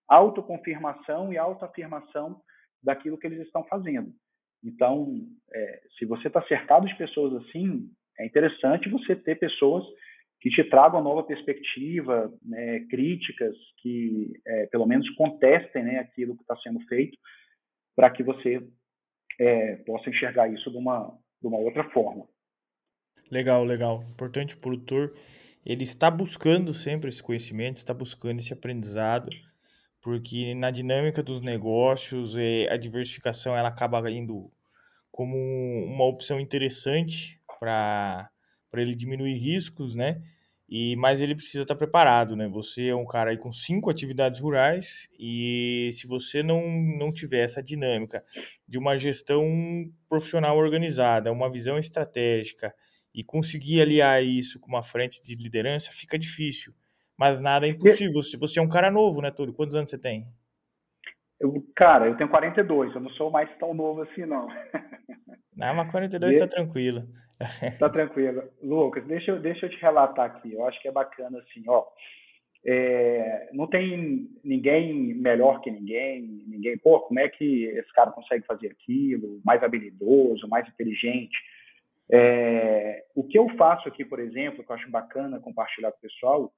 [0.08, 2.40] autoconfirmação e autoafirmação
[2.82, 4.12] daquilo que eles estão fazendo.
[4.62, 5.06] Então,
[5.52, 9.84] é, se você está cercado de pessoas assim, é interessante você ter pessoas
[10.40, 16.42] que te tragam nova perspectiva, né, críticas que, é, pelo menos, contestem né, aquilo que
[16.42, 17.16] está sendo feito,
[17.94, 18.66] para que você
[19.38, 22.26] é, possa enxergar isso de uma, de uma outra forma.
[23.30, 24.02] Legal, legal.
[24.10, 25.12] Importante produtor,
[25.68, 29.28] ele está buscando sempre esse conhecimento, está buscando esse aprendizado,
[30.00, 34.50] porque na dinâmica dos negócios, é, a diversificação ela acaba indo
[35.12, 38.30] como uma opção interessante para
[38.72, 40.22] ele diminuir riscos, né?
[40.70, 42.48] E, mas ele precisa estar preparado, né?
[42.48, 46.62] Você é um cara aí com cinco atividades rurais e se você não,
[46.98, 48.24] não tiver essa dinâmica
[48.66, 49.44] de uma gestão
[50.08, 52.74] profissional organizada, uma visão estratégica
[53.18, 56.72] e conseguir aliar isso com uma frente de liderança, fica difícil.
[57.18, 58.22] Mas nada é impossível.
[58.22, 59.52] Se você é um cara novo, né, Túlio?
[59.52, 60.28] Quantos anos você tem?
[61.40, 64.46] Eu, cara, eu tenho 42, eu não sou mais tão novo assim, não.
[65.56, 67.08] Não, mas 42 está tranquilo.
[67.78, 68.42] Tá tranquilo.
[68.62, 70.52] Lucas, deixa eu, deixa eu te relatar aqui.
[70.52, 71.86] Eu acho que é bacana assim, ó.
[72.64, 78.44] É, não tem ninguém melhor que ninguém, ninguém, pô, como é que esse cara consegue
[78.44, 81.38] fazer aquilo, mais habilidoso, mais inteligente.
[82.10, 86.00] É, o que eu faço aqui, por exemplo, que eu acho bacana compartilhar com o
[86.00, 86.52] pessoal,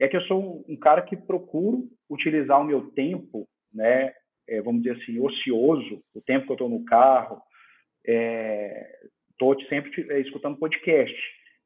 [0.00, 4.12] é que eu sou um cara que procuro utilizar o meu tempo, né,
[4.48, 7.40] é, vamos dizer assim, ocioso, o tempo que eu estou no carro,
[8.04, 11.16] estou é, sempre é, escutando podcast.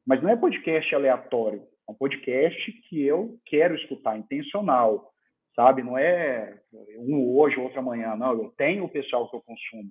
[0.07, 5.11] Mas não é podcast aleatório, é um podcast que eu quero escutar, intencional,
[5.55, 5.83] sabe?
[5.83, 6.59] Não é
[6.99, 8.33] um hoje, outro amanhã, não.
[8.33, 9.91] Eu tenho o pessoal que eu consumo.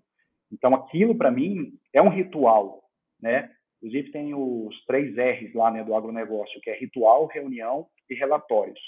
[0.51, 2.81] Então, aquilo, para mim, é um ritual,
[3.21, 3.49] né?
[3.77, 8.79] Inclusive, tem os três R's lá né, do agronegócio, que é ritual, reunião e relatórios.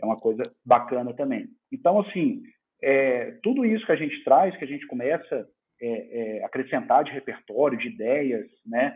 [0.00, 1.48] É uma coisa bacana também.
[1.72, 2.42] Então, assim,
[2.82, 5.48] é, tudo isso que a gente traz, que a gente começa
[5.80, 8.94] é, é, acrescentar de repertório, de ideias, né?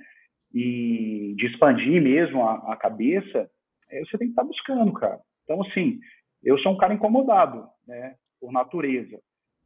[0.54, 3.50] E de expandir mesmo a, a cabeça,
[3.90, 5.18] é, você tem que estar tá buscando, cara.
[5.44, 5.98] Então, assim,
[6.42, 8.16] eu sou um cara incomodado, né?
[8.38, 9.18] Por natureza.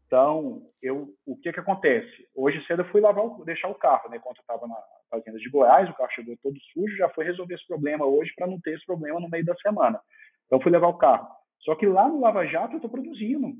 [0.06, 2.28] Então, eu, o que que acontece?
[2.34, 4.18] Hoje cedo eu fui lavar, o, deixar o carro, né?
[4.20, 4.80] Quando eu estava na
[5.10, 8.46] fazenda de Goiás, o carro chegou todo sujo, já foi resolver esse problema hoje para
[8.46, 10.00] não ter esse problema no meio da semana.
[10.46, 11.28] Então, fui levar o carro.
[11.60, 13.52] Só que lá no Lava Jato eu estou produzindo.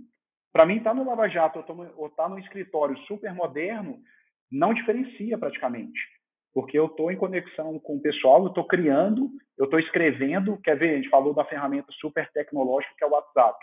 [0.53, 1.59] Para mim, estar tá no Lava Jato
[1.97, 3.99] ou estar tá no escritório super moderno
[4.51, 5.99] não diferencia praticamente.
[6.55, 9.29] Porque eu estou em conexão com o pessoal, eu estou criando,
[9.59, 10.59] eu estou escrevendo.
[10.63, 10.93] Quer ver?
[10.93, 13.59] A gente falou da ferramenta super tecnológica que é o WhatsApp.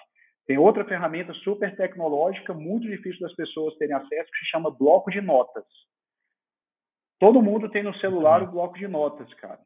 [0.45, 5.09] Tem outra ferramenta super tecnológica, muito difícil das pessoas terem acesso, que se chama bloco
[5.09, 5.63] de notas.
[7.23, 9.59] Todo mundo tem no celular o bloco de notas, cara.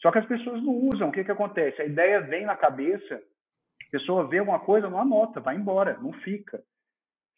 [0.00, 1.08] Só que as pessoas não usam.
[1.08, 1.82] O que, que acontece?
[1.82, 3.20] A ideia vem na cabeça
[3.94, 6.60] pessoa vê alguma coisa, não anota, vai embora, não fica,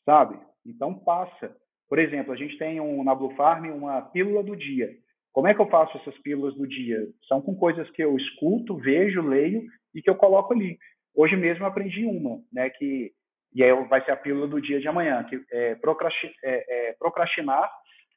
[0.07, 0.39] sabe?
[0.65, 1.55] Então passa.
[1.87, 4.91] Por exemplo, a gente tem um, na Blue Farm uma pílula do dia.
[5.35, 6.99] Como é que eu faço essas pílulas do dia?
[7.29, 9.65] São com coisas que eu escuto, vejo, leio
[9.95, 10.79] e que eu coloco ali.
[11.15, 12.71] Hoje mesmo eu aprendi uma, né?
[12.71, 13.13] Que
[13.55, 16.93] e aí vai ser a pílula do dia de amanhã, que é, procrastinar, é, é,
[16.95, 17.71] procrastinar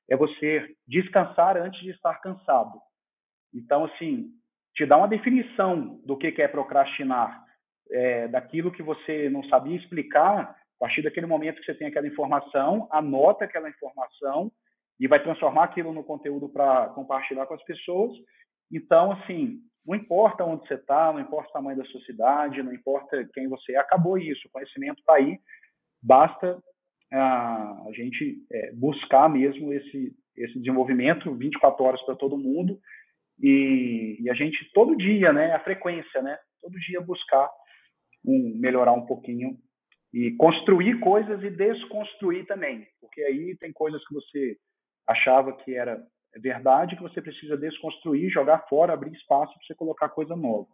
[0.09, 2.79] é você descansar antes de estar cansado.
[3.53, 4.29] Então, assim,
[4.75, 7.43] te dá uma definição do que é procrastinar
[7.91, 12.07] é, daquilo que você não sabia explicar, a partir daquele momento que você tem aquela
[12.07, 14.51] informação, anota aquela informação
[14.99, 18.11] e vai transformar aquilo no conteúdo para compartilhar com as pessoas.
[18.71, 22.73] Então, assim, não importa onde você está, não importa o tamanho da sua cidade, não
[22.73, 24.47] importa quem você é, acabou isso.
[24.47, 25.39] O conhecimento está aí,
[26.01, 26.61] basta
[27.11, 32.79] ah, a gente é, buscar mesmo esse, esse desenvolvimento 24 horas para todo mundo
[33.39, 37.49] e, e, a gente todo dia, né, a frequência, né, todo dia buscar
[38.25, 39.57] um, melhorar um pouquinho
[40.13, 44.57] e construir coisas e desconstruir também, porque aí tem coisas que você
[45.07, 46.01] achava que era
[46.37, 50.67] verdade que você precisa desconstruir, jogar fora, abrir espaço para você colocar coisa nova.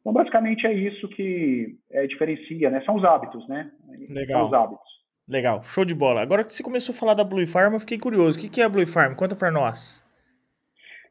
[0.00, 2.82] Então, basicamente é isso que é, diferencia, né?
[2.84, 3.70] São os hábitos, né?
[4.10, 4.40] Legal.
[4.40, 5.03] São os hábitos.
[5.26, 6.20] Legal, show de bola.
[6.20, 8.38] Agora que você começou a falar da Blue Farm, eu fiquei curioso.
[8.38, 9.14] O que é a Blue Farm?
[9.14, 10.04] Conta para nós.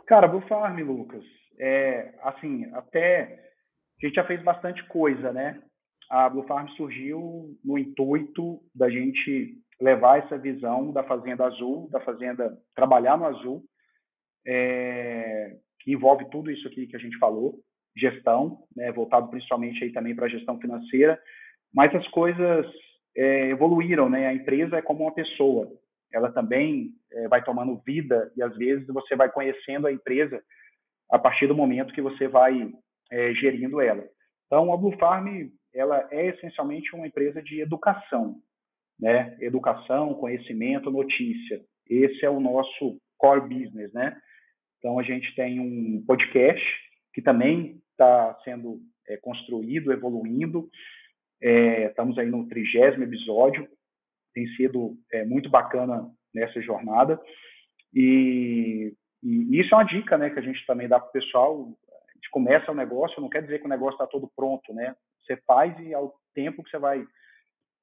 [0.05, 1.24] Cara, Blue Farm, Lucas,
[1.59, 3.39] é assim, até
[4.01, 5.59] a gente já fez bastante coisa, né?
[6.09, 11.99] A Blue Farm surgiu no intuito da gente levar essa visão da Fazenda Azul, da
[12.01, 13.64] Fazenda trabalhar no Azul,
[14.45, 17.55] é, que envolve tudo isso aqui que a gente falou,
[17.97, 21.20] gestão, né, voltado principalmente aí também para a gestão financeira,
[21.74, 22.66] mas as coisas
[23.16, 24.28] é, evoluíram, né?
[24.28, 25.72] A empresa é como uma pessoa,
[26.14, 30.41] ela também é, vai tomando vida e às vezes você vai conhecendo a empresa
[31.11, 32.72] a partir do momento que você vai
[33.11, 34.03] é, gerindo ela.
[34.45, 38.36] Então, a Blue Farm ela é essencialmente uma empresa de educação,
[38.99, 39.36] né?
[39.39, 41.61] Educação, conhecimento, notícia.
[41.89, 44.16] Esse é o nosso core business, né?
[44.78, 46.64] Então, a gente tem um podcast
[47.14, 50.70] que também está sendo é, construído, evoluindo.
[51.46, 53.68] É, estamos aí no trigésimo episódio,
[54.34, 57.20] tem sido é, muito bacana nessa jornada.
[57.94, 61.68] E, e, isso é uma dica né, que a gente também dá para o pessoal.
[61.91, 64.96] A gente começa o negócio, não quer dizer que o negócio está todo pronto, né?
[65.20, 67.06] Você faz e ao tempo que você vai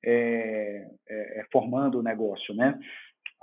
[0.02, 2.80] é, é, é, formando o negócio, né?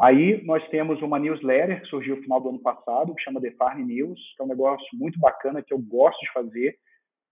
[0.01, 3.51] Aí nós temos uma newsletter que surgiu no final do ano passado, que chama The
[3.51, 6.75] Farm News, que é um negócio muito bacana que eu gosto de fazer.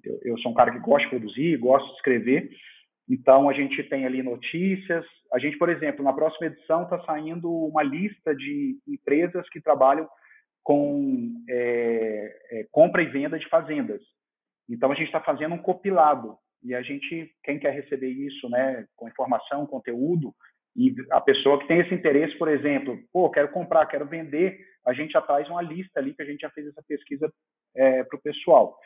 [0.04, 2.50] Eu, eu sou um cara que gosta de produzir, gosto de escrever.
[3.10, 5.06] Então a gente tem ali notícias.
[5.32, 10.08] A gente, por exemplo, na próxima edição está saindo uma lista de empresas que trabalham
[10.64, 14.02] com é, é, compra e venda de fazendas.
[14.68, 18.86] Então a gente está fazendo um compilado e a gente, quem quer receber isso, né,
[18.96, 20.34] com informação, conteúdo,
[20.76, 24.92] e a pessoa que tem esse interesse, por exemplo, pô, quero comprar, quero vender, a
[24.92, 27.32] gente já traz uma lista ali que a gente já fez essa pesquisa
[27.76, 28.78] é, para o pessoal.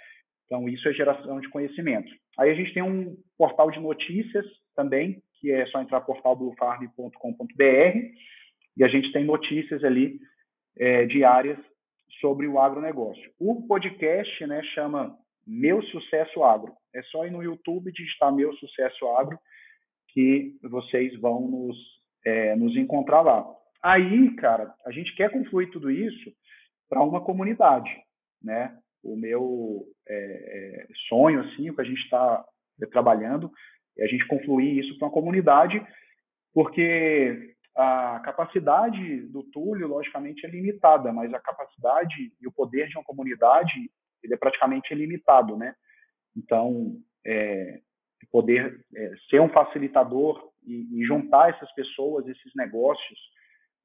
[0.49, 2.11] Então, isso é geração de conhecimento.
[2.39, 4.43] Aí a gente tem um portal de notícias
[4.75, 7.99] também, que é só entrar no portal do farm.com.br,
[8.75, 10.19] e a gente tem notícias ali
[10.75, 11.59] é, diárias
[12.19, 13.31] sobre o agronegócio.
[13.39, 16.73] O podcast né, chama Meu Sucesso Agro.
[16.95, 19.37] É só ir no YouTube digitar Meu Sucesso Agro
[20.09, 21.77] que vocês vão nos,
[22.25, 23.45] é, nos encontrar lá.
[23.83, 26.31] Aí, cara, a gente quer confluir tudo isso
[26.89, 27.89] para uma comunidade,
[28.41, 28.75] né?
[29.03, 32.45] O meu é, é, sonho, assim, o que a gente está
[32.91, 33.51] trabalhando,
[33.97, 35.85] é a gente confluir isso para uma comunidade,
[36.53, 42.97] porque a capacidade do Túlio, logicamente, é limitada, mas a capacidade e o poder de
[42.97, 43.89] uma comunidade
[44.23, 45.73] ele é praticamente ilimitado, né?
[46.35, 47.79] Então, é,
[48.31, 53.19] poder é, ser um facilitador e, e, juntar essas pessoas, esses negócios,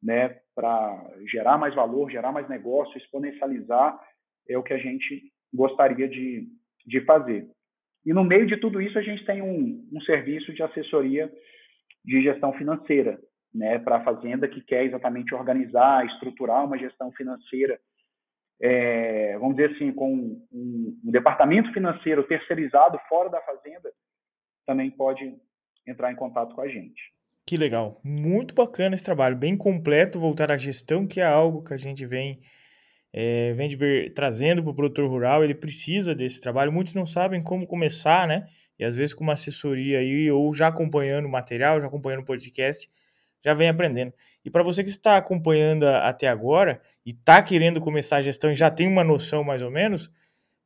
[0.02, 3.98] né, para gerar mais valor, gerar mais negócio, exponencializar,
[4.48, 6.48] é o que a gente gostaria de,
[6.86, 7.48] de fazer.
[8.04, 11.32] E no meio de tudo isso, a gente tem um, um serviço de assessoria
[12.04, 13.18] de gestão financeira,
[13.54, 17.78] né, para a fazenda que quer exatamente organizar, estruturar uma gestão financeira,
[18.60, 23.90] é, vamos dizer assim, com um, um departamento financeiro terceirizado fora da fazenda,
[24.66, 25.34] também pode
[25.86, 27.12] entrar em contato com a gente.
[27.46, 31.74] Que legal, muito bacana esse trabalho, bem completo, voltar à gestão, que é algo que
[31.74, 32.40] a gente vem,
[33.16, 36.72] é, vem ver, trazendo para o produtor rural, ele precisa desse trabalho.
[36.72, 38.48] Muitos não sabem como começar, né?
[38.76, 42.26] E às vezes com uma assessoria aí, ou já acompanhando o material, já acompanhando o
[42.26, 42.90] podcast,
[43.44, 44.12] já vem aprendendo.
[44.44, 48.56] E para você que está acompanhando até agora e está querendo começar a gestão e
[48.56, 50.10] já tem uma noção mais ou menos,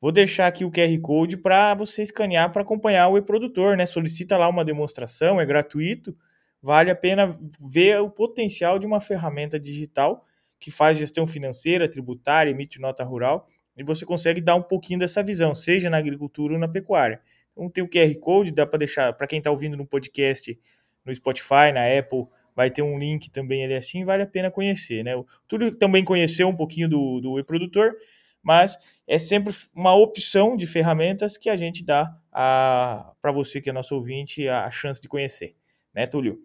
[0.01, 3.85] Vou deixar aqui o QR Code para você escanear para acompanhar o e-produtor, né?
[3.85, 6.17] Solicita lá uma demonstração, é gratuito.
[6.63, 10.25] Vale a pena ver o potencial de uma ferramenta digital
[10.59, 15.23] que faz gestão financeira, tributária, emite nota rural, e você consegue dar um pouquinho dessa
[15.23, 17.21] visão, seja na agricultura ou na pecuária.
[17.53, 20.59] Então tem o QR Code, dá para deixar, para quem está ouvindo no podcast,
[21.05, 25.05] no Spotify, na Apple, vai ter um link também ali assim, vale a pena conhecer,
[25.05, 25.13] né?
[25.47, 27.95] Tudo também conheceu um pouquinho do, do e-produtor,
[28.43, 33.73] mas é sempre uma opção de ferramentas que a gente dá para você que é
[33.73, 35.55] nosso ouvinte a, chance de conhecer,
[35.95, 36.41] né, Túlio?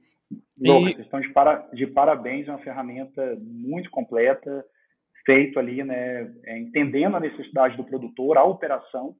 [0.59, 1.01] Lucas, e...
[1.01, 4.65] estão de, para, de parabéns, é uma ferramenta muito completa,
[5.26, 9.15] feito ali, né, é, entendendo a necessidade do produtor, a operação.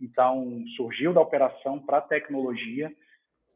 [0.00, 2.90] Então, surgiu da operação para a tecnologia.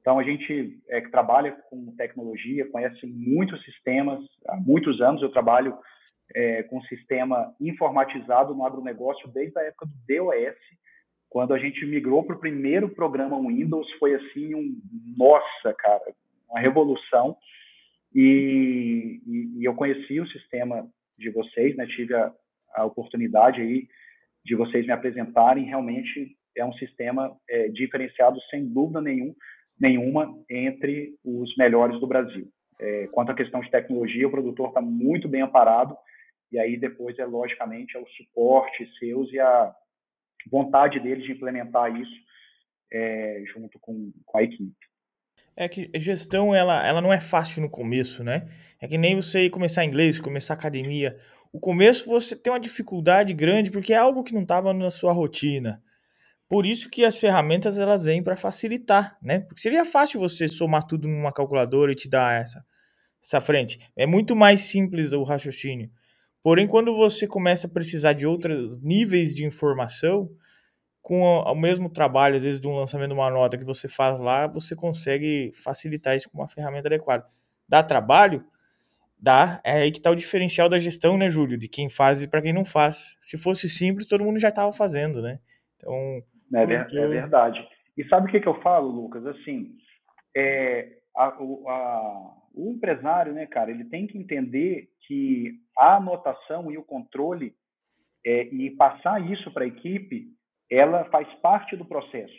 [0.00, 4.20] Então, a gente é, que trabalha com tecnologia, conhece muitos sistemas.
[4.48, 5.78] Há muitos anos eu trabalho
[6.34, 10.56] é, com sistema informatizado no agronegócio desde a época do DOS,
[11.28, 14.78] quando a gente migrou para o primeiro programa Windows, foi assim um
[15.16, 16.12] nossa, cara,
[16.52, 17.36] uma revolução.
[18.14, 20.86] E, e, e eu conheci o sistema
[21.18, 21.86] de vocês, né?
[21.86, 22.32] Tive a,
[22.74, 23.88] a, oportunidade aí
[24.44, 25.64] de vocês me apresentarem.
[25.64, 29.34] Realmente é um sistema é, diferenciado, sem dúvida nenhum,
[29.80, 32.46] nenhuma, entre os melhores do Brasil.
[32.78, 35.96] É, quanto à questão de tecnologia, o produtor está muito bem amparado
[36.50, 39.74] e aí depois é logicamente é o suporte seus e a
[40.50, 42.12] vontade deles de implementar isso
[42.92, 44.74] é, junto com, com a equipe.
[45.56, 48.48] É que gestão ela, ela não é fácil no começo, né?
[48.80, 51.16] É que nem você começar inglês, começar academia.
[51.52, 55.12] O começo você tem uma dificuldade grande porque é algo que não estava na sua
[55.12, 55.82] rotina.
[56.48, 59.40] Por isso que as ferramentas elas vêm para facilitar, né?
[59.40, 62.64] Porque seria fácil você somar tudo numa calculadora e te dar essa,
[63.22, 63.78] essa frente.
[63.96, 65.90] É muito mais simples o raciocínio.
[66.42, 70.28] Porém, quando você começa a precisar de outros níveis de informação,
[71.02, 74.18] com o mesmo trabalho, às vezes, de um lançamento de uma nota que você faz
[74.20, 77.26] lá, você consegue facilitar isso com uma ferramenta adequada.
[77.68, 78.44] Dá trabalho?
[79.18, 79.60] Dá.
[79.64, 81.58] É aí que está o diferencial da gestão, né, Júlio?
[81.58, 83.16] De quem faz e para quem não faz.
[83.20, 85.40] Se fosse simples, todo mundo já estava fazendo, né?
[85.76, 86.22] Então,
[86.54, 87.66] é, é verdade.
[87.96, 89.26] E sabe o que, que eu falo, Lucas?
[89.26, 89.74] Assim,
[90.36, 96.78] é, a, a, o empresário, né, cara, ele tem que entender que a anotação e
[96.78, 97.54] o controle
[98.24, 100.28] é, e passar isso para a equipe,
[100.72, 102.34] ela faz parte do processo,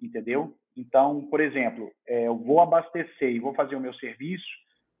[0.00, 0.54] entendeu?
[0.76, 4.46] Então, por exemplo, é, eu vou abastecer e vou fazer o meu serviço,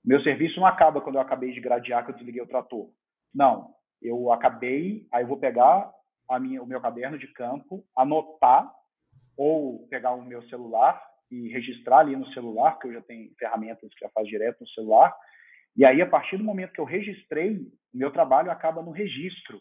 [0.04, 2.90] meu serviço não acaba quando eu acabei de gradear que eu desliguei o trator.
[3.34, 5.92] Não, eu acabei, aí eu vou pegar
[6.40, 8.72] minha, o meu caderno de campo, anotar
[9.36, 13.92] ou pegar o meu celular e registrar ali no celular, que eu já tenho ferramentas
[13.92, 15.14] que já faz direto no celular.
[15.76, 17.60] E aí, a partir do momento que eu registrei,
[17.92, 19.60] meu trabalho acaba no registro,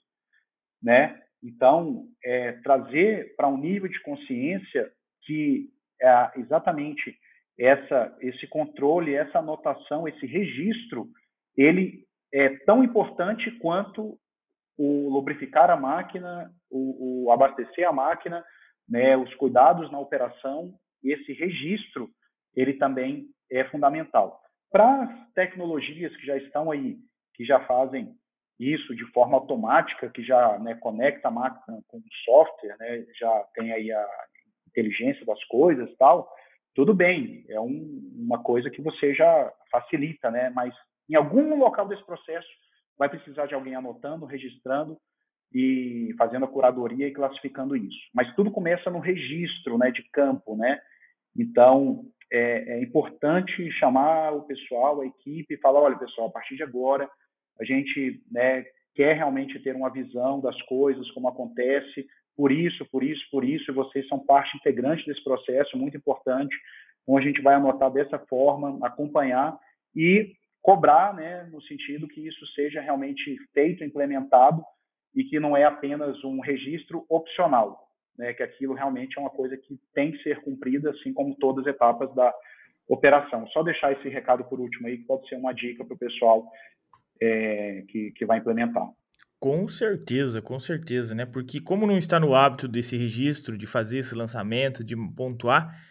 [0.82, 1.22] né?
[1.44, 4.92] Então, é, trazer para um nível de consciência
[5.24, 5.70] que
[6.02, 7.18] é, exatamente
[7.58, 11.08] essa, esse controle, essa anotação, esse registro,
[11.58, 14.18] ele é tão importante quanto
[14.78, 18.44] o lubrificar a máquina, o, o abastecer a máquina,
[18.88, 20.74] né, os cuidados na operação,
[21.04, 22.10] esse registro,
[22.56, 24.42] ele também é fundamental.
[24.72, 26.98] Para as tecnologias que já estão aí,
[27.36, 28.16] que já fazem
[28.60, 33.46] isso de forma automática, que já né, conecta a máquina com o software, né, já
[33.56, 34.08] tem aí a
[34.68, 36.30] inteligência das coisas tal,
[36.76, 40.50] tudo bem, é um, uma coisa que você já facilita, né?
[40.52, 40.74] Mas
[41.10, 42.48] em algum local desse processo
[42.98, 44.98] vai precisar de alguém anotando, registrando
[45.54, 48.00] e fazendo a curadoria e classificando isso.
[48.14, 50.80] Mas tudo começa no registro, né, de campo, né?
[51.36, 56.56] Então é, é importante chamar o pessoal, a equipe, e falar, olha, pessoal, a partir
[56.56, 57.10] de agora
[57.60, 63.04] a gente né, quer realmente ter uma visão das coisas, como acontece, por isso, por
[63.04, 66.56] isso, por isso, e vocês são parte integrante desse processo, muito importante.
[67.04, 69.60] Então, a gente vai anotar dessa forma, acompanhar
[69.96, 74.64] e cobrar, né, no sentido que isso seja realmente feito, implementado
[75.16, 79.58] e que não é apenas um registro opcional, né, que aquilo realmente é uma coisa
[79.58, 82.34] que tem que ser cumprida, assim como todas as etapas da
[82.88, 83.48] operação.
[83.48, 86.50] Só deixar esse recado por último aí, que pode ser uma dica para o pessoal
[87.22, 88.88] é, que, que vai implementar.
[89.40, 91.26] Com certeza, com certeza, né?
[91.26, 95.82] Porque como não está no hábito desse registro, de fazer esse lançamento, de pontuar,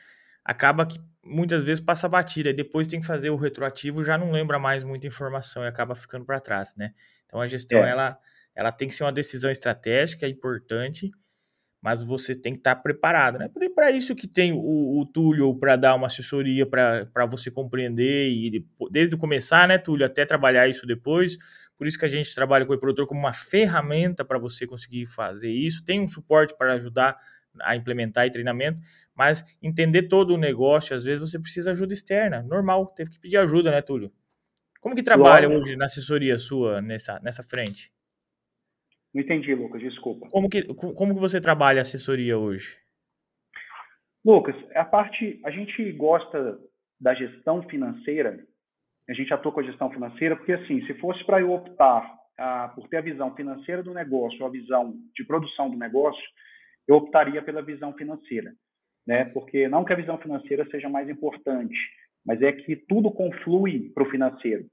[0.45, 4.31] acaba que muitas vezes passa batida, e depois tem que fazer o retroativo, já não
[4.31, 6.93] lembra mais muita informação e acaba ficando para trás, né?
[7.27, 7.91] Então a gestão é.
[7.91, 8.19] ela,
[8.55, 11.11] ela tem que ser uma decisão estratégica, importante,
[11.81, 13.49] mas você tem que estar preparado, né?
[13.75, 18.67] Para isso que tem o, o Túlio para dar uma assessoria para você compreender e
[18.91, 21.39] desde o começar, né, Túlio, até trabalhar isso depois,
[21.77, 25.07] por isso que a gente trabalha com o produtor como uma ferramenta para você conseguir
[25.07, 25.85] fazer isso.
[25.85, 27.17] Tem um suporte para ajudar
[27.61, 28.81] a implementar e treinamento,
[29.15, 32.43] mas entender todo o negócio, às vezes você precisa de ajuda externa.
[32.43, 34.13] Normal, teve que pedir ajuda, né, Túlio?
[34.81, 37.93] Como que trabalha hoje na assessoria sua nessa, nessa frente?
[39.15, 40.29] Não entendi, Lucas, desculpa.
[40.31, 42.79] Como que, como que você trabalha a assessoria hoje?
[44.25, 46.59] Lucas, a parte, a gente gosta
[47.01, 48.47] da gestão financeira
[49.09, 52.71] a gente atua com a gestão financeira, porque assim, se fosse para eu optar ah,
[52.75, 56.23] por ter a visão financeira do negócio, a visão de produção do negócio,
[56.87, 58.53] eu optaria pela visão financeira,
[59.07, 59.25] né?
[59.27, 61.77] Porque não que a visão financeira seja mais importante,
[62.25, 64.67] mas é que tudo conflui para o financeiro.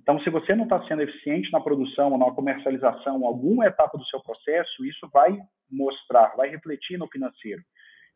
[0.00, 4.04] Então, se você não está sendo eficiente na produção ou na comercialização, alguma etapa do
[4.06, 5.36] seu processo, isso vai
[5.70, 7.62] mostrar, vai refletir no financeiro,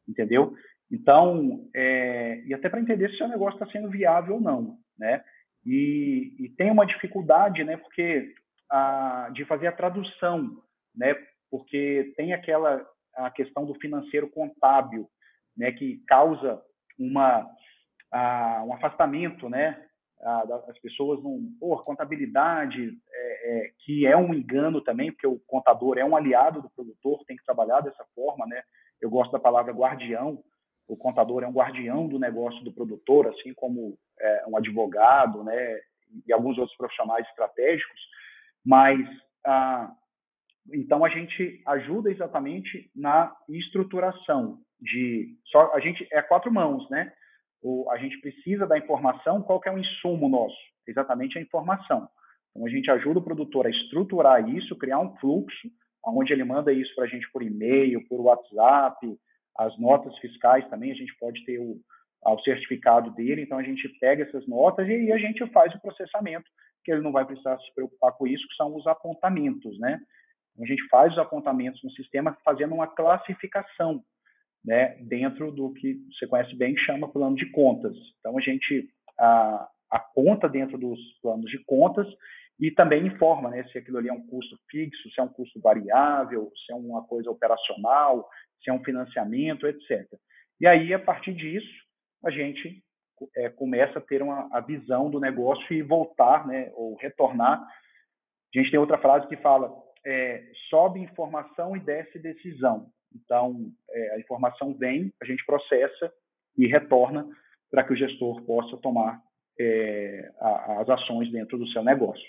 [0.09, 0.55] entendeu?
[0.91, 4.77] Então, é, e até para entender se o seu negócio está sendo viável ou não,
[4.99, 5.23] né?
[5.65, 8.35] e, e tem uma dificuldade, né, porque
[8.71, 10.63] a, de fazer a tradução,
[10.95, 11.15] né,
[11.51, 15.07] porque tem aquela a questão do financeiro contábil,
[15.57, 16.61] né, que causa
[16.99, 17.47] uma
[18.11, 19.85] a, um afastamento, né,
[20.23, 25.41] a, das pessoas não, pô, contabilidade é, é, que é um engano também, porque o
[25.47, 28.63] contador é um aliado do produtor, tem que trabalhar dessa forma, né?
[29.01, 30.43] Eu gosto da palavra guardião,
[30.87, 35.81] o contador é um guardião do negócio do produtor, assim como é, um advogado, né,
[36.27, 38.01] e alguns outros profissionais estratégicos,
[38.65, 39.01] mas
[39.47, 39.93] ah,
[40.73, 47.13] então a gente ajuda exatamente na estruturação de só a gente é quatro mãos, né?
[47.91, 50.57] A gente precisa da informação, qual que é o insumo nosso?
[50.87, 52.09] Exatamente a informação.
[52.51, 55.69] Então a gente ajuda o produtor a estruturar isso, criar um fluxo,
[56.05, 59.17] onde ele manda isso para a gente por e-mail, por WhatsApp,
[59.57, 61.79] as notas fiscais também, a gente pode ter o,
[62.25, 66.49] o certificado dele, então a gente pega essas notas e a gente faz o processamento,
[66.85, 70.01] que ele não vai precisar se preocupar com isso, que são os apontamentos, né?
[70.61, 74.03] A gente faz os apontamentos no sistema fazendo uma classificação,
[74.65, 77.97] né, dentro do que você conhece bem, chama plano de contas.
[78.21, 78.89] Então a gente
[79.19, 82.07] a, aponta dentro dos planos de contas
[82.61, 85.61] e também informa né, se aquilo ali é um custo fixo, se é um custo
[85.61, 88.29] variável, se é uma coisa operacional,
[88.63, 90.07] se é um financiamento, etc.
[90.61, 91.83] E aí, a partir disso,
[92.25, 92.83] a gente
[93.37, 97.61] é, começa a ter uma, a visão do negócio e voltar, né, ou retornar.
[97.61, 99.73] A gente tem outra frase que fala:
[100.07, 102.91] é, sobe informação e desce decisão.
[103.15, 106.13] Então, é, a informação vem, a gente processa
[106.57, 107.27] e retorna
[107.71, 109.21] para que o gestor possa tomar
[109.59, 112.25] é, a, as ações dentro do seu negócio.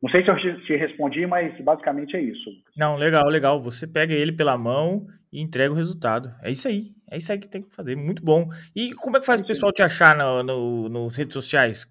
[0.00, 2.50] Não sei se eu te respondi, mas basicamente é isso.
[2.76, 3.60] Não, legal, legal.
[3.60, 6.32] Você pega ele pela mão e entrega o resultado.
[6.42, 6.92] É isso aí.
[7.10, 7.96] É isso aí que tem que fazer.
[7.96, 8.48] Muito bom.
[8.76, 11.84] E como é que faz o pessoal te achar no, no, nos redes sociais?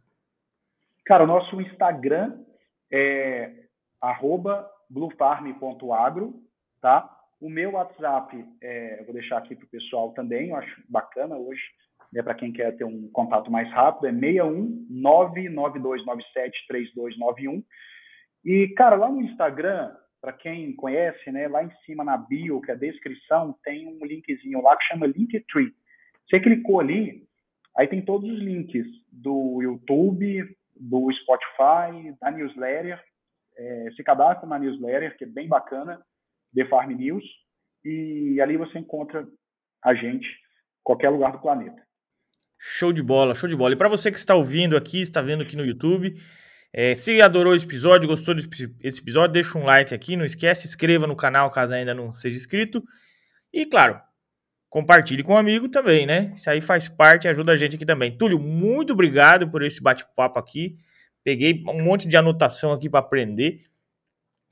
[1.06, 2.40] Cara, o nosso Instagram
[2.92, 3.52] é
[4.90, 6.34] bluefarm.agro,
[6.80, 7.17] tá?
[7.40, 11.38] O meu WhatsApp, é, eu vou deixar aqui para o pessoal também, eu acho bacana
[11.38, 11.62] hoje,
[12.12, 17.64] né, para quem quer ter um contato mais rápido, é 61 99297 3291.
[18.44, 22.72] E, cara, lá no Instagram, para quem conhece, né, lá em cima na bio, que
[22.72, 25.74] é a descrição, tem um linkzinho lá que chama Linktree.
[26.28, 27.24] Você clicou ali,
[27.78, 33.02] aí tem todos os links do YouTube, do Spotify, da newsletter.
[33.58, 36.02] É, se cadastra na newsletter, que é bem bacana,
[36.58, 37.24] The Farm News,
[37.86, 39.28] e ali você encontra
[39.84, 40.28] a gente
[40.84, 41.82] qualquer lugar do planeta.
[42.60, 43.74] Show de bola, show de bola.
[43.74, 46.16] E para você que está ouvindo aqui, está vendo aqui no YouTube,
[46.74, 51.06] é, se adorou esse episódio, gostou desse episódio, deixa um like aqui, não esquece, inscreva
[51.06, 52.84] no canal caso ainda não seja inscrito.
[53.54, 54.02] E claro,
[54.70, 56.32] compartilhe com um amigo também, né?
[56.36, 58.18] Isso aí faz parte, ajuda a gente aqui também.
[58.18, 60.78] Túlio, muito obrigado por esse bate-papo aqui.
[61.24, 63.60] Peguei um monte de anotação aqui para aprender.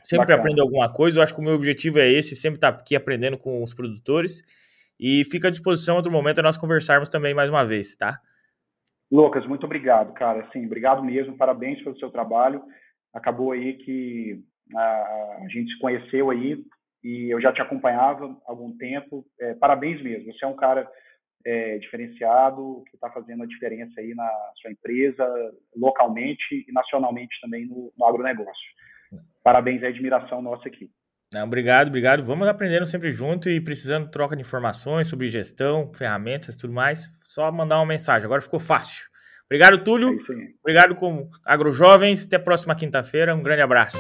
[0.06, 0.40] Sempre Bacana.
[0.40, 1.18] aprendo alguma coisa.
[1.18, 3.74] Eu acho que o meu objetivo é esse, sempre estar tá aqui aprendendo com os
[3.74, 4.44] produtores.
[5.00, 8.22] E fica à disposição outro momento a nós conversarmos também mais uma vez, tá?
[9.12, 10.46] Lucas, muito obrigado, cara.
[10.46, 12.62] Assim, obrigado mesmo, parabéns pelo seu trabalho.
[13.14, 14.44] Acabou aí que
[14.76, 16.64] a, a gente se conheceu aí
[17.04, 19.26] e eu já te acompanhava há algum tempo.
[19.40, 20.32] É, parabéns mesmo.
[20.32, 20.88] Você é um cara
[21.44, 24.30] é, diferenciado que está fazendo a diferença aí na
[24.62, 25.26] sua empresa,
[25.76, 28.76] localmente e nacionalmente também no, no agronegócio.
[29.44, 30.90] Parabéns, é admiração nossa aqui.
[31.34, 32.24] Não, obrigado, obrigado.
[32.24, 37.12] Vamos aprendendo sempre junto e precisando de troca de informações sobre gestão, ferramentas tudo mais,
[37.24, 38.26] só mandar uma mensagem.
[38.26, 39.06] Agora ficou fácil.
[39.46, 40.10] Obrigado, Túlio.
[40.10, 42.26] É obrigado com AgroJovens.
[42.26, 43.36] Até a próxima quinta-feira.
[43.36, 43.96] Um grande abraço.